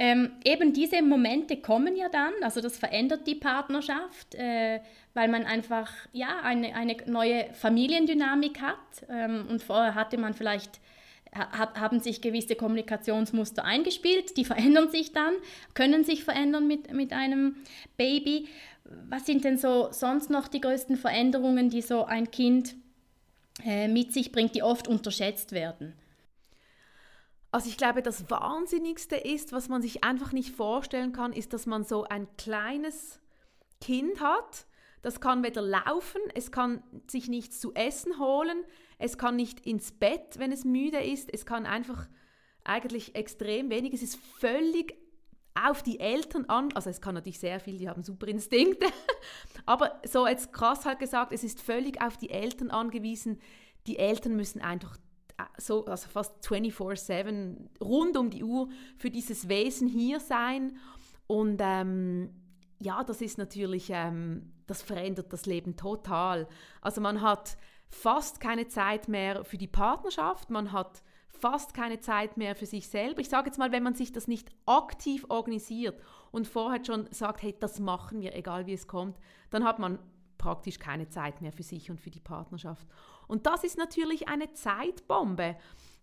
Ähm, 0.00 0.30
eben 0.44 0.72
diese 0.72 1.02
Momente 1.02 1.56
kommen 1.56 1.96
ja 1.96 2.08
dann, 2.08 2.32
also 2.42 2.60
das 2.60 2.78
verändert 2.78 3.26
die 3.26 3.34
Partnerschaft, 3.34 4.36
äh, 4.36 4.80
weil 5.12 5.26
man 5.26 5.44
einfach 5.44 5.90
ja, 6.12 6.40
eine, 6.44 6.76
eine 6.76 6.96
neue 7.06 7.52
Familiendynamik 7.52 8.60
hat. 8.60 8.78
Ähm, 9.10 9.46
und 9.50 9.60
vorher 9.60 9.96
hatte 9.96 10.16
man 10.16 10.34
vielleicht, 10.34 10.78
ha, 11.34 11.74
haben 11.74 11.98
sich 11.98 12.20
gewisse 12.20 12.54
Kommunikationsmuster 12.54 13.64
eingespielt, 13.64 14.36
die 14.36 14.44
verändern 14.44 14.88
sich 14.88 15.12
dann, 15.12 15.34
können 15.74 16.04
sich 16.04 16.22
verändern 16.22 16.68
mit, 16.68 16.92
mit 16.92 17.12
einem 17.12 17.56
Baby. 17.96 18.46
Was 19.08 19.26
sind 19.26 19.44
denn 19.44 19.58
so 19.58 19.88
sonst 19.90 20.30
noch 20.30 20.46
die 20.46 20.60
größten 20.60 20.96
Veränderungen, 20.96 21.70
die 21.70 21.82
so 21.82 22.04
ein 22.04 22.30
Kind 22.30 22.76
äh, 23.66 23.88
mit 23.88 24.12
sich 24.12 24.30
bringt, 24.30 24.54
die 24.54 24.62
oft 24.62 24.86
unterschätzt 24.86 25.50
werden? 25.50 25.94
Also 27.50 27.70
ich 27.70 27.78
glaube, 27.78 28.02
das 28.02 28.30
Wahnsinnigste 28.30 29.16
ist, 29.16 29.52
was 29.52 29.68
man 29.68 29.80
sich 29.80 30.04
einfach 30.04 30.32
nicht 30.32 30.54
vorstellen 30.54 31.12
kann, 31.12 31.32
ist, 31.32 31.52
dass 31.52 31.66
man 31.66 31.82
so 31.84 32.04
ein 32.04 32.28
kleines 32.36 33.20
Kind 33.80 34.20
hat, 34.20 34.66
das 35.02 35.20
kann 35.20 35.42
weder 35.42 35.62
laufen, 35.62 36.20
es 36.34 36.52
kann 36.52 36.82
sich 37.06 37.28
nichts 37.28 37.60
zu 37.60 37.72
essen 37.74 38.18
holen, 38.18 38.64
es 38.98 39.16
kann 39.16 39.36
nicht 39.36 39.60
ins 39.60 39.92
Bett, 39.92 40.38
wenn 40.38 40.52
es 40.52 40.64
müde 40.64 40.98
ist, 40.98 41.32
es 41.32 41.46
kann 41.46 41.64
einfach 41.64 42.08
eigentlich 42.64 43.14
extrem 43.14 43.70
wenig, 43.70 43.94
es 43.94 44.02
ist 44.02 44.18
völlig 44.38 44.94
auf 45.54 45.82
die 45.82 46.00
Eltern 46.00 46.44
an, 46.46 46.72
also 46.74 46.90
es 46.90 47.00
kann 47.00 47.14
natürlich 47.14 47.38
sehr 47.38 47.60
viel, 47.60 47.78
die 47.78 47.88
haben 47.88 48.02
super 48.02 48.28
Instinkte, 48.28 48.86
aber 49.66 50.00
so 50.04 50.26
jetzt 50.26 50.52
krass 50.52 50.84
halt 50.84 50.98
gesagt, 50.98 51.32
es 51.32 51.44
ist 51.44 51.62
völlig 51.62 52.02
auf 52.02 52.16
die 52.16 52.30
Eltern 52.30 52.70
angewiesen, 52.70 53.40
die 53.86 53.98
Eltern 53.98 54.36
müssen 54.36 54.60
einfach 54.60 54.98
so, 55.56 55.84
also 55.86 56.08
fast 56.08 56.34
24-7 56.44 57.68
rund 57.80 58.16
um 58.16 58.30
die 58.30 58.44
Uhr 58.44 58.68
für 58.96 59.10
dieses 59.10 59.48
Wesen 59.48 59.88
hier 59.88 60.20
sein. 60.20 60.76
Und 61.26 61.60
ähm, 61.62 62.30
ja, 62.80 63.04
das 63.04 63.20
ist 63.20 63.38
natürlich, 63.38 63.90
ähm, 63.90 64.52
das 64.66 64.82
verändert 64.82 65.32
das 65.32 65.46
Leben 65.46 65.76
total. 65.76 66.48
Also 66.80 67.00
man 67.00 67.22
hat 67.22 67.56
fast 67.88 68.40
keine 68.40 68.68
Zeit 68.68 69.08
mehr 69.08 69.44
für 69.44 69.58
die 69.58 69.66
Partnerschaft, 69.66 70.50
man 70.50 70.72
hat 70.72 71.02
fast 71.28 71.72
keine 71.72 72.00
Zeit 72.00 72.36
mehr 72.36 72.56
für 72.56 72.66
sich 72.66 72.88
selber. 72.88 73.20
Ich 73.20 73.28
sage 73.28 73.46
jetzt 73.46 73.58
mal, 73.58 73.72
wenn 73.72 73.82
man 73.82 73.94
sich 73.94 74.12
das 74.12 74.28
nicht 74.28 74.50
aktiv 74.66 75.24
organisiert 75.28 76.00
und 76.30 76.48
vorher 76.48 76.84
schon 76.84 77.06
sagt, 77.12 77.42
hey, 77.42 77.54
das 77.58 77.78
machen 77.78 78.20
wir, 78.20 78.34
egal 78.34 78.66
wie 78.66 78.74
es 78.74 78.86
kommt, 78.86 79.16
dann 79.50 79.64
hat 79.64 79.78
man 79.78 79.98
praktisch 80.38 80.78
keine 80.78 81.08
Zeit 81.08 81.40
mehr 81.40 81.52
für 81.52 81.62
sich 81.62 81.90
und 81.90 82.00
für 82.00 82.10
die 82.10 82.20
Partnerschaft. 82.20 82.86
Und 83.26 83.46
das 83.46 83.64
ist 83.64 83.76
natürlich 83.76 84.28
eine 84.28 84.52
Zeitbombe, 84.52 85.56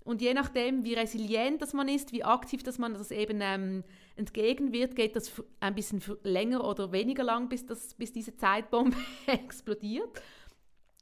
Und 0.06 0.21
je 0.21 0.36
nachdem, 0.36 0.84
wie 0.84 0.93
resilient 0.93 1.63
das 1.63 1.74
man 1.74 1.88
ist, 1.88 2.12
wie 2.12 2.24
aktiv 2.24 2.62
dass 2.62 2.78
man 2.78 2.93
das 2.93 3.10
eben 3.10 3.39
ähm, 3.41 3.84
entgegenwirkt, 4.15 4.95
geht 4.95 5.15
das 5.15 5.43
ein 5.60 5.74
bisschen 5.74 6.02
länger 6.21 6.63
oder 6.63 6.91
weniger 6.91 7.24
lang, 7.24 7.50
bis, 7.50 7.65
das, 7.65 7.95
bis 7.95 8.13
diese 8.13 8.36
Zeitbombe 8.36 8.95
explodiert. 9.26 10.21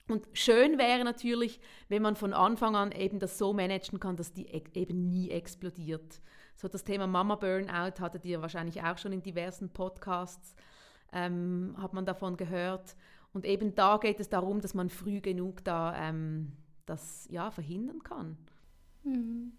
Und 0.08 0.28
schön 0.32 0.78
wäre 0.78 1.04
natürlich, 1.04 1.60
wenn 1.89 2.02
man 2.02 2.15
von 2.15 2.34
Anfang 2.34 2.78
an 2.78 2.93
eben 2.93 3.19
das 3.19 3.38
so 3.38 3.52
managen 3.52 4.00
kann, 4.00 4.15
dass 4.15 4.32
die 4.32 4.48
eben 4.74 5.10
nie 5.10 5.30
explodiert. 5.30 6.22
So 6.56 6.69
das 6.69 6.86
Thema 6.86 7.06
Mama 7.06 7.36
Burnout 7.36 8.00
hattet 8.00 8.24
ihr 8.24 8.41
wahrscheinlich 8.41 8.84
auch 8.84 8.98
schon 8.98 9.12
in 9.12 9.22
diversen 9.22 9.69
Podcasts, 9.69 10.56
ähm, 11.12 11.76
hat 11.78 11.93
man 11.93 12.06
davon 12.06 12.38
gehört. 12.38 12.96
Und 13.34 13.46
eben 13.46 13.76
da 13.76 13.98
geht 13.98 14.19
es 14.19 14.30
darum, 14.30 14.62
dass 14.62 14.74
man 14.74 14.89
früh 14.89 15.19
genug 15.19 15.63
da 15.63 15.96
ähm, 15.98 16.54
das 16.86 17.28
ja, 17.30 17.52
verhindern 17.52 18.04
kann. 18.04 18.38
Mhm. 19.04 19.54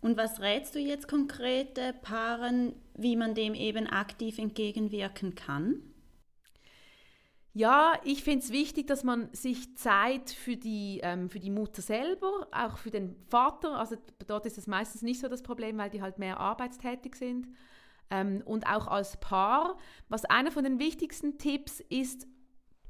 Und 0.00 0.16
was 0.16 0.40
rätst 0.40 0.74
du 0.74 0.78
jetzt 0.78 1.08
konkret 1.08 1.80
Paaren, 2.02 2.74
wie 2.94 3.16
man 3.16 3.34
dem 3.34 3.54
eben 3.54 3.86
aktiv 3.86 4.38
entgegenwirken 4.38 5.34
kann? 5.34 5.82
Ja, 7.54 7.94
ich 8.04 8.24
finde 8.24 8.44
es 8.44 8.50
wichtig, 8.50 8.88
dass 8.88 9.04
man 9.04 9.32
sich 9.32 9.76
Zeit 9.76 10.30
für 10.30 10.56
die, 10.56 11.00
ähm, 11.02 11.30
für 11.30 11.38
die 11.38 11.50
Mutter 11.50 11.82
selber, 11.82 12.48
auch 12.50 12.78
für 12.78 12.90
den 12.90 13.14
Vater, 13.28 13.78
also 13.78 13.96
dort 14.26 14.44
ist 14.44 14.58
es 14.58 14.66
meistens 14.66 15.02
nicht 15.02 15.20
so 15.20 15.28
das 15.28 15.42
Problem, 15.42 15.78
weil 15.78 15.88
die 15.88 16.02
halt 16.02 16.18
mehr 16.18 16.40
arbeitstätig 16.40 17.14
sind, 17.14 17.46
ähm, 18.10 18.42
und 18.44 18.66
auch 18.66 18.86
als 18.86 19.18
Paar. 19.18 19.76
Was 20.08 20.24
einer 20.24 20.50
von 20.50 20.64
den 20.64 20.78
wichtigsten 20.78 21.38
Tipps 21.38 21.80
ist, 21.80 22.26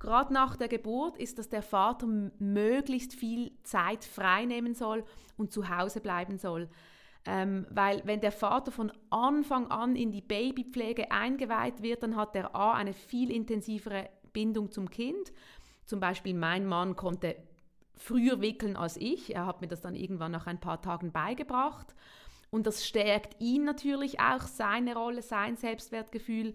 gerade 0.04 0.32
nach 0.32 0.56
der 0.56 0.68
Geburt, 0.68 1.16
ist, 1.16 1.38
dass 1.38 1.48
der 1.48 1.62
Vater 1.62 2.06
möglichst 2.38 3.14
viel 3.14 3.52
Zeit 3.64 4.04
frei 4.04 4.44
nehmen 4.44 4.74
soll 4.74 5.04
und 5.36 5.52
zu 5.52 5.68
Hause 5.68 6.00
bleiben 6.00 6.38
soll. 6.38 6.68
Ähm, 7.26 7.66
weil 7.70 8.02
wenn 8.04 8.20
der 8.20 8.32
Vater 8.32 8.70
von 8.70 8.92
Anfang 9.10 9.70
an 9.70 9.96
in 9.96 10.12
die 10.12 10.20
Babypflege 10.20 11.10
eingeweiht 11.10 11.82
wird, 11.82 12.02
dann 12.02 12.16
hat 12.16 12.36
er 12.36 12.54
A 12.54 12.74
eine 12.74 12.92
viel 12.92 13.30
intensivere 13.30 14.10
Bindung 14.32 14.70
zum 14.70 14.90
Kind. 14.90 15.32
Zum 15.86 16.00
Beispiel 16.00 16.34
mein 16.34 16.66
Mann 16.66 16.96
konnte 16.96 17.36
früher 17.96 18.40
wickeln 18.40 18.76
als 18.76 18.96
ich. 18.98 19.34
Er 19.34 19.46
hat 19.46 19.62
mir 19.62 19.68
das 19.68 19.80
dann 19.80 19.94
irgendwann 19.94 20.32
nach 20.32 20.46
ein 20.46 20.60
paar 20.60 20.82
Tagen 20.82 21.12
beigebracht. 21.12 21.94
Und 22.50 22.66
das 22.66 22.86
stärkt 22.86 23.40
ihn 23.40 23.64
natürlich 23.64 24.20
auch, 24.20 24.42
seine 24.42 24.94
Rolle, 24.94 25.22
sein 25.22 25.56
Selbstwertgefühl. 25.56 26.54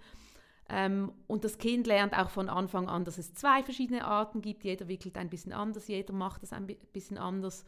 Ähm, 0.69 1.12
und 1.27 1.43
das 1.43 1.58
Kind 1.58 1.88
lernt 1.88 2.17
auch 2.17 2.29
von 2.29 2.47
Anfang 2.47 2.88
an, 2.88 3.03
dass 3.03 3.17
es 3.17 3.34
zwei 3.34 3.63
verschiedene 3.63 4.05
Arten 4.05 4.41
gibt. 4.41 4.63
Jeder 4.63 4.88
wickelt 4.88 5.17
ein 5.17 5.29
bisschen 5.29 5.51
anders, 5.51 5.88
jeder 5.88 6.13
macht 6.13 6.43
es 6.43 6.53
ein 6.53 6.67
bisschen 6.93 7.17
anders. 7.17 7.65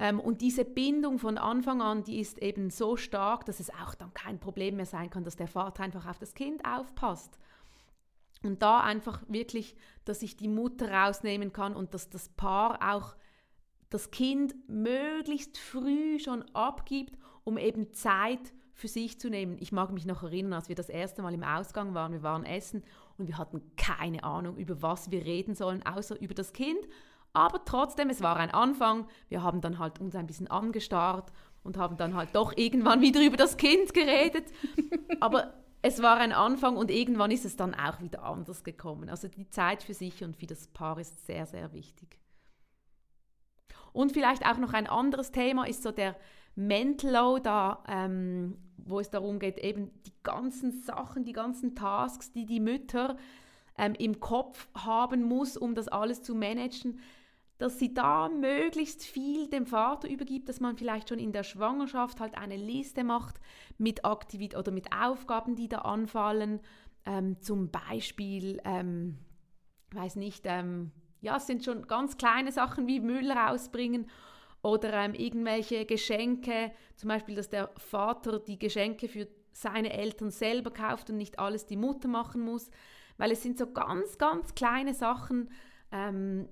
Ähm, 0.00 0.18
und 0.18 0.40
diese 0.40 0.64
Bindung 0.64 1.18
von 1.18 1.38
Anfang 1.38 1.80
an, 1.80 2.02
die 2.02 2.18
ist 2.18 2.38
eben 2.38 2.70
so 2.70 2.96
stark, 2.96 3.44
dass 3.44 3.60
es 3.60 3.70
auch 3.70 3.94
dann 3.94 4.12
kein 4.12 4.40
Problem 4.40 4.76
mehr 4.76 4.86
sein 4.86 5.10
kann, 5.10 5.24
dass 5.24 5.36
der 5.36 5.46
Vater 5.46 5.84
einfach 5.84 6.06
auf 6.06 6.18
das 6.18 6.34
Kind 6.34 6.64
aufpasst. 6.64 7.38
Und 8.42 8.62
da 8.62 8.80
einfach 8.80 9.22
wirklich, 9.28 9.76
dass 10.04 10.22
ich 10.22 10.36
die 10.36 10.48
Mutter 10.48 10.90
rausnehmen 10.90 11.52
kann 11.52 11.76
und 11.76 11.94
dass 11.94 12.08
das 12.08 12.30
Paar 12.30 12.94
auch 12.94 13.14
das 13.90 14.10
Kind 14.10 14.54
möglichst 14.68 15.58
früh 15.58 16.18
schon 16.18 16.42
abgibt, 16.54 17.18
um 17.44 17.58
eben 17.58 17.92
Zeit 17.92 18.54
für 18.80 18.88
sich 18.88 19.20
zu 19.20 19.28
nehmen. 19.28 19.56
Ich 19.60 19.72
mag 19.72 19.92
mich 19.92 20.06
noch 20.06 20.22
erinnern, 20.22 20.54
als 20.54 20.68
wir 20.68 20.74
das 20.74 20.88
erste 20.88 21.22
Mal 21.22 21.34
im 21.34 21.44
Ausgang 21.44 21.94
waren, 21.94 22.12
wir 22.12 22.22
waren 22.22 22.44
essen 22.44 22.82
und 23.18 23.28
wir 23.28 23.38
hatten 23.38 23.60
keine 23.76 24.24
Ahnung, 24.24 24.56
über 24.56 24.82
was 24.82 25.10
wir 25.10 25.24
reden 25.24 25.54
sollen, 25.54 25.84
außer 25.84 26.20
über 26.20 26.34
das 26.34 26.52
Kind. 26.52 26.80
Aber 27.32 27.64
trotzdem, 27.64 28.10
es 28.10 28.22
war 28.22 28.36
ein 28.36 28.50
Anfang. 28.50 29.06
Wir 29.28 29.42
haben 29.42 29.60
dann 29.60 29.78
halt 29.78 30.00
uns 30.00 30.16
ein 30.16 30.26
bisschen 30.26 30.48
angestarrt 30.48 31.30
und 31.62 31.76
haben 31.76 31.96
dann 31.96 32.14
halt 32.14 32.30
doch 32.34 32.56
irgendwann 32.56 33.02
wieder 33.02 33.24
über 33.24 33.36
das 33.36 33.56
Kind 33.56 33.94
geredet. 33.94 34.46
Aber 35.20 35.54
es 35.82 36.02
war 36.02 36.16
ein 36.16 36.32
Anfang 36.32 36.76
und 36.76 36.90
irgendwann 36.90 37.30
ist 37.30 37.44
es 37.44 37.56
dann 37.56 37.74
auch 37.74 38.00
wieder 38.00 38.24
anders 38.24 38.64
gekommen. 38.64 39.08
Also 39.08 39.28
die 39.28 39.48
Zeit 39.48 39.82
für 39.82 39.94
sich 39.94 40.24
und 40.24 40.36
für 40.36 40.46
das 40.46 40.66
Paar 40.68 40.98
ist 40.98 41.26
sehr, 41.26 41.46
sehr 41.46 41.72
wichtig. 41.72 42.18
Und 43.92 44.12
vielleicht 44.12 44.46
auch 44.46 44.58
noch 44.58 44.72
ein 44.72 44.86
anderes 44.86 45.32
Thema 45.32 45.66
ist 45.66 45.82
so 45.82 45.90
der 45.92 46.16
Mental 46.54 47.10
Load, 47.10 47.42
da, 47.44 47.82
ähm, 47.88 48.56
wo 48.76 49.00
es 49.00 49.10
darum 49.10 49.38
geht, 49.38 49.58
eben 49.58 49.90
die 50.06 50.12
ganzen 50.22 50.72
Sachen, 50.82 51.24
die 51.24 51.32
ganzen 51.32 51.74
Tasks, 51.74 52.32
die 52.32 52.46
die 52.46 52.60
Mütter 52.60 53.16
ähm, 53.78 53.94
im 53.98 54.20
Kopf 54.20 54.68
haben 54.74 55.22
muss, 55.22 55.56
um 55.56 55.74
das 55.74 55.88
alles 55.88 56.22
zu 56.22 56.34
managen 56.34 57.00
dass 57.60 57.78
sie 57.78 57.92
da 57.92 58.30
möglichst 58.30 59.04
viel 59.04 59.46
dem 59.46 59.66
Vater 59.66 60.08
übergibt, 60.08 60.48
dass 60.48 60.60
man 60.60 60.78
vielleicht 60.78 61.10
schon 61.10 61.18
in 61.18 61.32
der 61.32 61.42
Schwangerschaft 61.42 62.18
halt 62.18 62.38
eine 62.38 62.56
Liste 62.56 63.04
macht 63.04 63.38
mit 63.76 64.06
Aktivität 64.06 64.58
oder 64.58 64.72
mit 64.72 64.94
Aufgaben, 64.94 65.56
die 65.56 65.68
da 65.68 65.80
anfallen. 65.80 66.60
Ähm, 67.04 67.38
zum 67.42 67.70
Beispiel, 67.70 68.62
ähm, 68.64 69.18
weiß 69.92 70.16
nicht, 70.16 70.44
ähm, 70.46 70.90
ja, 71.20 71.36
es 71.36 71.46
sind 71.46 71.62
schon 71.62 71.86
ganz 71.86 72.16
kleine 72.16 72.50
Sachen 72.50 72.86
wie 72.86 72.98
Müll 72.98 73.30
rausbringen 73.30 74.08
oder 74.62 74.92
ähm, 74.92 75.14
irgendwelche 75.14 75.86
Geschenke, 75.86 76.72
zum 76.96 77.08
Beispiel, 77.08 77.34
dass 77.34 77.48
der 77.48 77.70
Vater 77.76 78.38
die 78.38 78.58
Geschenke 78.58 79.08
für 79.08 79.26
seine 79.52 79.92
Eltern 79.92 80.30
selber 80.30 80.70
kauft 80.70 81.10
und 81.10 81.16
nicht 81.16 81.38
alles 81.38 81.66
die 81.66 81.76
Mutter 81.76 82.08
machen 82.08 82.40
muss, 82.40 82.70
weil 83.16 83.32
es 83.32 83.42
sind 83.42 83.58
so 83.58 83.70
ganz, 83.72 84.18
ganz 84.18 84.54
kleine 84.54 84.94
Sachen, 84.94 85.50
ähm, 85.92 86.48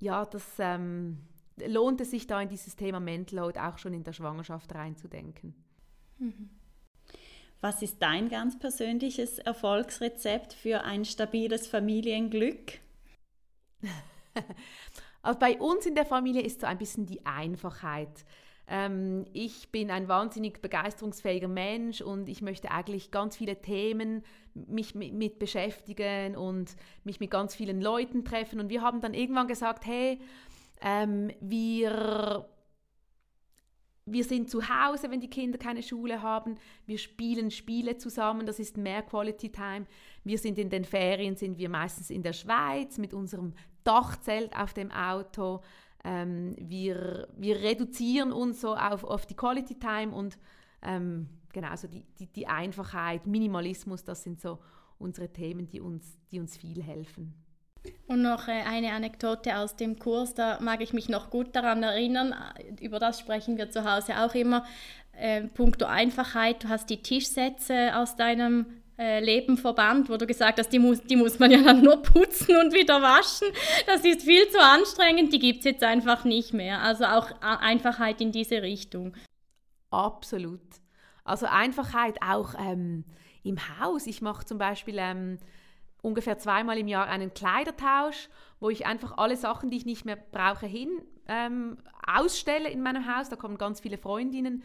ja, 0.00 0.24
das 0.24 0.44
ähm, 0.58 1.18
lohnt 1.66 2.00
es 2.00 2.10
sich 2.10 2.26
da 2.26 2.40
in 2.40 2.48
dieses 2.48 2.76
Thema 2.76 3.00
Mental 3.00 3.38
Load 3.38 3.58
auch 3.58 3.78
schon 3.78 3.94
in 3.94 4.04
der 4.04 4.12
Schwangerschaft 4.12 4.74
reinzudenken. 4.74 5.54
Mhm. 6.18 6.50
Was 7.60 7.80
ist 7.80 8.02
dein 8.02 8.28
ganz 8.28 8.58
persönliches 8.58 9.38
Erfolgsrezept 9.38 10.52
für 10.52 10.82
ein 10.82 11.04
stabiles 11.04 11.68
Familienglück? 11.68 12.80
also 15.22 15.38
bei 15.38 15.58
uns 15.58 15.86
in 15.86 15.94
der 15.94 16.04
Familie 16.04 16.42
ist 16.42 16.60
so 16.60 16.66
ein 16.66 16.78
bisschen 16.78 17.06
die 17.06 17.24
Einfachheit. 17.24 18.24
Ähm, 18.66 19.24
ich 19.32 19.70
bin 19.70 19.90
ein 19.90 20.08
wahnsinnig 20.08 20.60
begeisterungsfähiger 20.60 21.48
Mensch 21.48 22.00
und 22.00 22.28
ich 22.28 22.42
möchte 22.42 22.70
eigentlich 22.70 23.10
ganz 23.10 23.36
viele 23.36 23.60
Themen 23.60 24.22
mich 24.54 24.94
mit, 24.94 25.14
mit, 25.14 25.38
beschäftigen 25.38 26.36
und 26.36 26.76
mich 27.04 27.20
mit 27.20 27.30
ganz 27.30 27.54
vielen 27.54 27.80
Leuten 27.80 28.24
treffen. 28.24 28.60
Und 28.60 28.68
wir 28.68 28.82
haben 28.82 29.00
dann 29.00 29.14
irgendwann 29.14 29.48
gesagt, 29.48 29.86
hey, 29.86 30.20
ähm, 30.80 31.30
wir, 31.40 32.48
wir 34.06 34.24
sind 34.24 34.50
zu 34.50 34.68
Hause, 34.68 35.10
wenn 35.10 35.20
die 35.20 35.30
Kinder 35.30 35.58
keine 35.58 35.82
Schule 35.82 36.22
haben. 36.22 36.56
Wir 36.86 36.98
spielen 36.98 37.50
Spiele 37.50 37.96
zusammen, 37.96 38.46
das 38.46 38.58
ist 38.58 38.76
mehr 38.76 39.02
Quality 39.02 39.50
Time. 39.50 39.86
Wir 40.24 40.38
sind 40.38 40.58
in 40.58 40.70
den 40.70 40.84
Ferien, 40.84 41.36
sind 41.36 41.58
wir 41.58 41.68
meistens 41.68 42.10
in 42.10 42.22
der 42.22 42.32
Schweiz 42.32 42.98
mit 42.98 43.14
unserem 43.14 43.54
Dachzelt 43.84 44.56
auf 44.56 44.72
dem 44.74 44.90
Auto. 44.90 45.60
Ähm, 46.04 46.54
wir, 46.58 47.28
wir 47.36 47.56
reduzieren 47.60 48.32
uns 48.32 48.60
so 48.60 48.74
auf, 48.74 49.04
auf 49.04 49.26
die 49.26 49.36
Quality 49.36 49.78
Time 49.78 50.12
und 50.12 50.38
ähm, 50.82 51.28
genau, 51.52 51.74
so 51.76 51.86
die, 51.88 52.04
die, 52.18 52.26
die 52.26 52.46
Einfachheit, 52.46 53.26
Minimalismus, 53.26 54.04
das 54.04 54.22
sind 54.22 54.40
so 54.40 54.58
unsere 54.98 55.28
Themen, 55.32 55.68
die 55.68 55.80
uns, 55.80 56.18
die 56.30 56.40
uns 56.40 56.56
viel 56.56 56.82
helfen. 56.82 57.34
Und 58.06 58.22
noch 58.22 58.48
äh, 58.48 58.62
eine 58.62 58.92
Anekdote 58.92 59.56
aus 59.56 59.76
dem 59.76 59.98
Kurs, 59.98 60.34
da 60.34 60.60
mag 60.60 60.80
ich 60.80 60.92
mich 60.92 61.08
noch 61.08 61.30
gut 61.30 61.54
daran 61.54 61.82
erinnern, 61.82 62.34
über 62.80 62.98
das 62.98 63.18
sprechen 63.18 63.58
wir 63.58 63.70
zu 63.70 63.90
Hause 63.90 64.18
auch 64.18 64.34
immer. 64.34 64.64
Äh, 65.12 65.42
Punkto 65.48 65.86
Einfachheit, 65.86 66.64
du 66.64 66.68
hast 66.68 66.90
die 66.90 67.02
Tischsätze 67.02 67.96
aus 67.96 68.16
deinem 68.16 68.66
äh, 69.02 69.18
Leben 69.18 69.56
verbannt, 69.56 70.08
wo 70.08 70.16
du 70.16 70.26
gesagt 70.26 70.60
hast, 70.60 70.68
die 70.68 70.78
muss, 70.78 71.02
die 71.02 71.16
muss 71.16 71.40
man 71.40 71.50
ja 71.50 71.60
dann 71.60 71.82
nur 71.82 72.00
putzen 72.02 72.56
und 72.56 72.72
wieder 72.72 73.02
waschen. 73.02 73.48
Das 73.86 74.04
ist 74.04 74.22
viel 74.22 74.48
zu 74.48 74.60
anstrengend, 74.60 75.32
die 75.32 75.40
gibt 75.40 75.60
es 75.60 75.64
jetzt 75.64 75.82
einfach 75.82 76.24
nicht 76.24 76.52
mehr. 76.52 76.80
Also 76.82 77.06
auch 77.06 77.32
Einfachheit 77.40 78.20
in 78.20 78.30
diese 78.30 78.62
Richtung. 78.62 79.16
Absolut. 79.90 80.60
Also 81.24 81.46
Einfachheit 81.46 82.18
auch 82.22 82.54
ähm, 82.58 83.04
im 83.42 83.56
Haus. 83.80 84.06
Ich 84.06 84.22
mache 84.22 84.44
zum 84.44 84.58
Beispiel 84.58 84.96
ähm, 84.98 85.38
ungefähr 86.00 86.38
zweimal 86.38 86.78
im 86.78 86.86
Jahr 86.86 87.08
einen 87.08 87.34
Kleidertausch, 87.34 88.28
wo 88.60 88.70
ich 88.70 88.86
einfach 88.86 89.18
alle 89.18 89.36
Sachen, 89.36 89.70
die 89.70 89.78
ich 89.78 89.86
nicht 89.86 90.04
mehr 90.04 90.16
brauche, 90.16 90.66
hin 90.66 91.02
ähm, 91.26 91.78
ausstelle 92.06 92.68
in 92.68 92.82
meinem 92.82 93.12
Haus. 93.12 93.28
Da 93.28 93.36
kommen 93.36 93.58
ganz 93.58 93.80
viele 93.80 93.98
Freundinnen. 93.98 94.62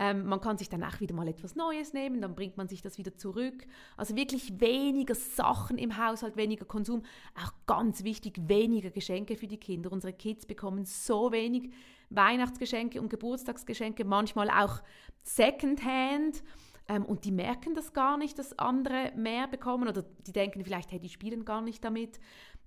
Ähm, 0.00 0.26
man 0.26 0.40
kann 0.40 0.56
sich 0.56 0.68
danach 0.68 1.00
wieder 1.00 1.14
mal 1.14 1.26
etwas 1.26 1.56
Neues 1.56 1.92
nehmen, 1.92 2.20
dann 2.20 2.36
bringt 2.36 2.56
man 2.56 2.68
sich 2.68 2.82
das 2.82 2.98
wieder 2.98 3.16
zurück. 3.16 3.66
Also 3.96 4.14
wirklich 4.14 4.60
weniger 4.60 5.16
Sachen 5.16 5.76
im 5.76 5.98
Haushalt, 5.98 6.36
weniger 6.36 6.64
Konsum. 6.64 7.02
Auch 7.34 7.52
ganz 7.66 8.04
wichtig, 8.04 8.38
weniger 8.46 8.90
Geschenke 8.90 9.36
für 9.36 9.48
die 9.48 9.58
Kinder. 9.58 9.90
Unsere 9.90 10.12
Kids 10.12 10.46
bekommen 10.46 10.84
so 10.84 11.32
wenig 11.32 11.72
Weihnachtsgeschenke 12.10 13.00
und 13.00 13.10
Geburtstagsgeschenke, 13.10 14.04
manchmal 14.04 14.50
auch 14.50 14.82
Secondhand. 15.24 16.44
Ähm, 16.86 17.04
und 17.04 17.24
die 17.24 17.32
merken 17.32 17.74
das 17.74 17.92
gar 17.92 18.16
nicht, 18.16 18.38
dass 18.38 18.56
andere 18.56 19.12
mehr 19.16 19.48
bekommen 19.48 19.88
oder 19.88 20.04
die 20.26 20.32
denken 20.32 20.62
vielleicht, 20.64 20.92
hey, 20.92 21.00
die 21.00 21.08
spielen 21.08 21.44
gar 21.44 21.60
nicht 21.60 21.84
damit. 21.84 22.20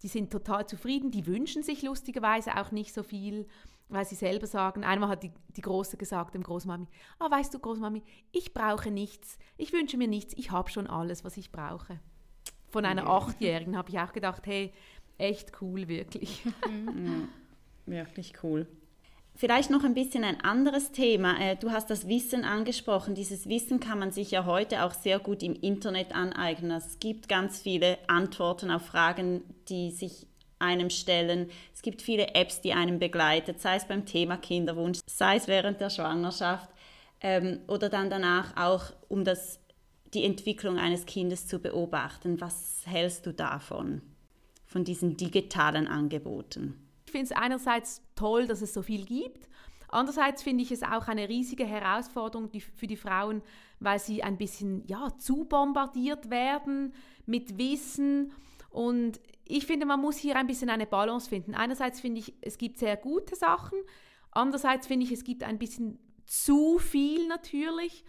die 0.03 0.07
sind 0.09 0.31
total 0.31 0.67
zufrieden, 0.67 1.11
die 1.11 1.27
wünschen 1.27 1.63
sich 1.63 1.83
lustigerweise 1.83 2.57
auch 2.57 2.71
nicht 2.71 2.93
so 2.93 3.03
viel, 3.03 3.47
weil 3.91 4.05
sie 4.05 4.15
selber 4.15 4.47
sagen, 4.47 4.83
einmal 4.83 5.09
hat 5.09 5.23
die, 5.23 5.31
die 5.55 5.61
Große 5.61 5.97
gesagt 5.97 6.33
dem 6.33 6.43
Großmami, 6.43 6.87
ah, 7.19 7.29
weißt 7.29 7.53
du, 7.53 7.59
Großmami, 7.59 8.01
ich 8.31 8.53
brauche 8.53 8.89
nichts, 8.89 9.37
ich 9.57 9.73
wünsche 9.73 9.97
mir 9.97 10.07
nichts, 10.07 10.33
ich 10.37 10.51
habe 10.51 10.69
schon 10.69 10.87
alles, 10.87 11.23
was 11.23 11.37
ich 11.37 11.51
brauche. 11.51 11.99
Von 12.69 12.85
einer 12.85 13.03
ja. 13.03 13.09
Achtjährigen 13.09 13.77
habe 13.77 13.89
ich 13.89 13.99
auch 13.99 14.13
gedacht, 14.13 14.47
hey, 14.47 14.73
echt 15.17 15.61
cool, 15.61 15.87
wirklich. 15.87 16.41
Ja, 17.87 18.05
wirklich 18.05 18.35
cool. 18.43 18.67
Vielleicht 19.33 19.71
noch 19.71 19.83
ein 19.83 19.95
bisschen 19.95 20.23
ein 20.23 20.41
anderes 20.41 20.91
Thema. 20.91 21.39
Äh, 21.39 21.55
du 21.55 21.71
hast 21.71 21.89
das 21.89 22.07
Wissen 22.07 22.43
angesprochen. 22.43 23.15
Dieses 23.15 23.49
Wissen 23.49 23.79
kann 23.79 23.97
man 23.97 24.11
sich 24.11 24.31
ja 24.31 24.45
heute 24.45 24.83
auch 24.83 24.93
sehr 24.93 25.19
gut 25.19 25.41
im 25.41 25.55
Internet 25.55 26.13
aneignen. 26.13 26.71
Es 26.71 26.99
gibt 26.99 27.27
ganz 27.27 27.59
viele 27.59 27.97
Antworten 28.07 28.69
auf 28.69 28.85
Fragen, 28.85 29.41
die 29.67 29.89
sich 29.89 30.27
einem 30.61 30.89
stellen. 30.89 31.49
Es 31.73 31.81
gibt 31.81 32.01
viele 32.01 32.35
Apps, 32.35 32.61
die 32.61 32.73
einem 32.73 32.99
begleiten, 32.99 33.55
sei 33.57 33.75
es 33.75 33.87
beim 33.87 34.05
Thema 34.05 34.37
Kinderwunsch, 34.37 34.99
sei 35.05 35.35
es 35.35 35.47
während 35.47 35.81
der 35.81 35.89
Schwangerschaft 35.89 36.69
ähm, 37.21 37.59
oder 37.67 37.89
dann 37.89 38.09
danach 38.09 38.55
auch, 38.57 38.93
um 39.07 39.23
das, 39.23 39.59
die 40.13 40.23
Entwicklung 40.23 40.77
eines 40.77 41.05
Kindes 41.05 41.47
zu 41.47 41.59
beobachten. 41.59 42.41
Was 42.41 42.83
hältst 42.85 43.25
du 43.25 43.33
davon, 43.33 44.01
von 44.65 44.83
diesen 44.83 45.17
digitalen 45.17 45.87
Angeboten? 45.87 46.87
Ich 47.05 47.11
finde 47.11 47.25
es 47.25 47.31
einerseits 47.31 48.01
toll, 48.15 48.47
dass 48.47 48.61
es 48.61 48.73
so 48.73 48.81
viel 48.81 49.05
gibt. 49.05 49.49
Andererseits 49.89 50.41
finde 50.41 50.63
ich 50.63 50.71
es 50.71 50.83
auch 50.83 51.09
eine 51.09 51.27
riesige 51.27 51.65
Herausforderung 51.65 52.49
für 52.75 52.87
die 52.87 52.95
Frauen, 52.95 53.41
weil 53.81 53.99
sie 53.99 54.23
ein 54.23 54.37
bisschen 54.37 54.87
ja, 54.87 55.09
zu 55.17 55.43
bombardiert 55.43 56.29
werden 56.29 56.93
mit 57.25 57.57
Wissen. 57.57 58.31
Und 58.69 59.19
ich 59.51 59.65
finde, 59.65 59.85
man 59.85 59.99
muss 59.99 60.17
hier 60.17 60.35
ein 60.35 60.47
bisschen 60.47 60.69
eine 60.69 60.85
Balance 60.85 61.29
finden. 61.29 61.53
Einerseits 61.53 61.99
finde 61.99 62.19
ich, 62.19 62.33
es 62.41 62.57
gibt 62.57 62.79
sehr 62.79 62.97
gute 62.97 63.35
Sachen. 63.35 63.77
Andererseits 64.31 64.87
finde 64.87 65.05
ich, 65.05 65.11
es 65.11 65.23
gibt 65.23 65.43
ein 65.43 65.59
bisschen 65.59 65.99
zu 66.25 66.77
viel 66.79 67.27
natürlich. 67.27 68.05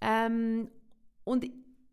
Ähm, 0.00 0.70
und 1.24 1.46